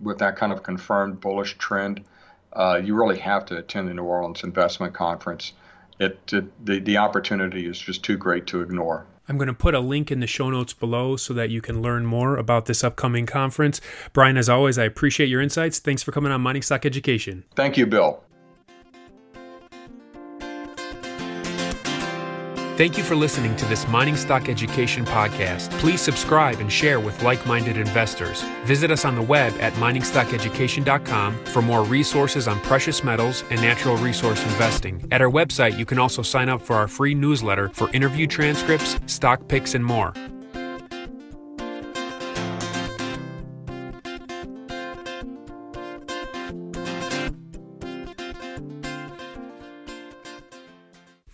with 0.00 0.18
that 0.18 0.36
kind 0.36 0.52
of 0.52 0.62
confirmed 0.62 1.20
bullish 1.20 1.56
trend, 1.58 2.04
uh, 2.52 2.80
you 2.82 2.94
really 2.94 3.18
have 3.18 3.44
to 3.46 3.56
attend 3.56 3.88
the 3.88 3.94
New 3.94 4.04
Orleans 4.04 4.42
Investment 4.42 4.94
Conference 4.94 5.52
it, 5.98 6.32
it 6.32 6.66
the, 6.66 6.78
the 6.80 6.96
opportunity 6.96 7.66
is 7.66 7.78
just 7.78 8.04
too 8.04 8.16
great 8.16 8.46
to 8.48 8.60
ignore. 8.60 9.06
I'm 9.28 9.36
going 9.36 9.48
to 9.48 9.54
put 9.54 9.74
a 9.74 9.80
link 9.80 10.10
in 10.10 10.20
the 10.20 10.26
show 10.26 10.48
notes 10.48 10.72
below 10.72 11.16
so 11.16 11.34
that 11.34 11.50
you 11.50 11.60
can 11.60 11.82
learn 11.82 12.06
more 12.06 12.38
about 12.38 12.64
this 12.64 12.82
upcoming 12.82 13.26
conference. 13.26 13.80
Brian, 14.14 14.38
as 14.38 14.48
always, 14.48 14.78
I 14.78 14.84
appreciate 14.84 15.28
your 15.28 15.42
insights. 15.42 15.80
Thanks 15.80 16.02
for 16.02 16.12
coming 16.12 16.32
on 16.32 16.40
Mining 16.40 16.62
Stock 16.62 16.86
Education. 16.86 17.44
Thank 17.54 17.76
you, 17.76 17.86
Bill. 17.86 18.22
Thank 22.78 22.96
you 22.96 23.02
for 23.02 23.16
listening 23.16 23.56
to 23.56 23.64
this 23.64 23.88
Mining 23.88 24.14
Stock 24.14 24.48
Education 24.48 25.04
podcast. 25.04 25.68
Please 25.80 26.00
subscribe 26.00 26.60
and 26.60 26.72
share 26.72 27.00
with 27.00 27.20
like 27.24 27.44
minded 27.44 27.76
investors. 27.76 28.44
Visit 28.66 28.92
us 28.92 29.04
on 29.04 29.16
the 29.16 29.22
web 29.22 29.52
at 29.58 29.72
miningstockeducation.com 29.72 31.44
for 31.46 31.60
more 31.60 31.82
resources 31.82 32.46
on 32.46 32.60
precious 32.60 33.02
metals 33.02 33.42
and 33.50 33.60
natural 33.60 33.96
resource 33.96 34.40
investing. 34.44 35.04
At 35.10 35.20
our 35.20 35.28
website, 35.28 35.76
you 35.76 35.84
can 35.86 35.98
also 35.98 36.22
sign 36.22 36.48
up 36.48 36.62
for 36.62 36.76
our 36.76 36.86
free 36.86 37.14
newsletter 37.14 37.68
for 37.70 37.90
interview 37.90 38.28
transcripts, 38.28 38.96
stock 39.06 39.48
picks, 39.48 39.74
and 39.74 39.84
more. 39.84 40.14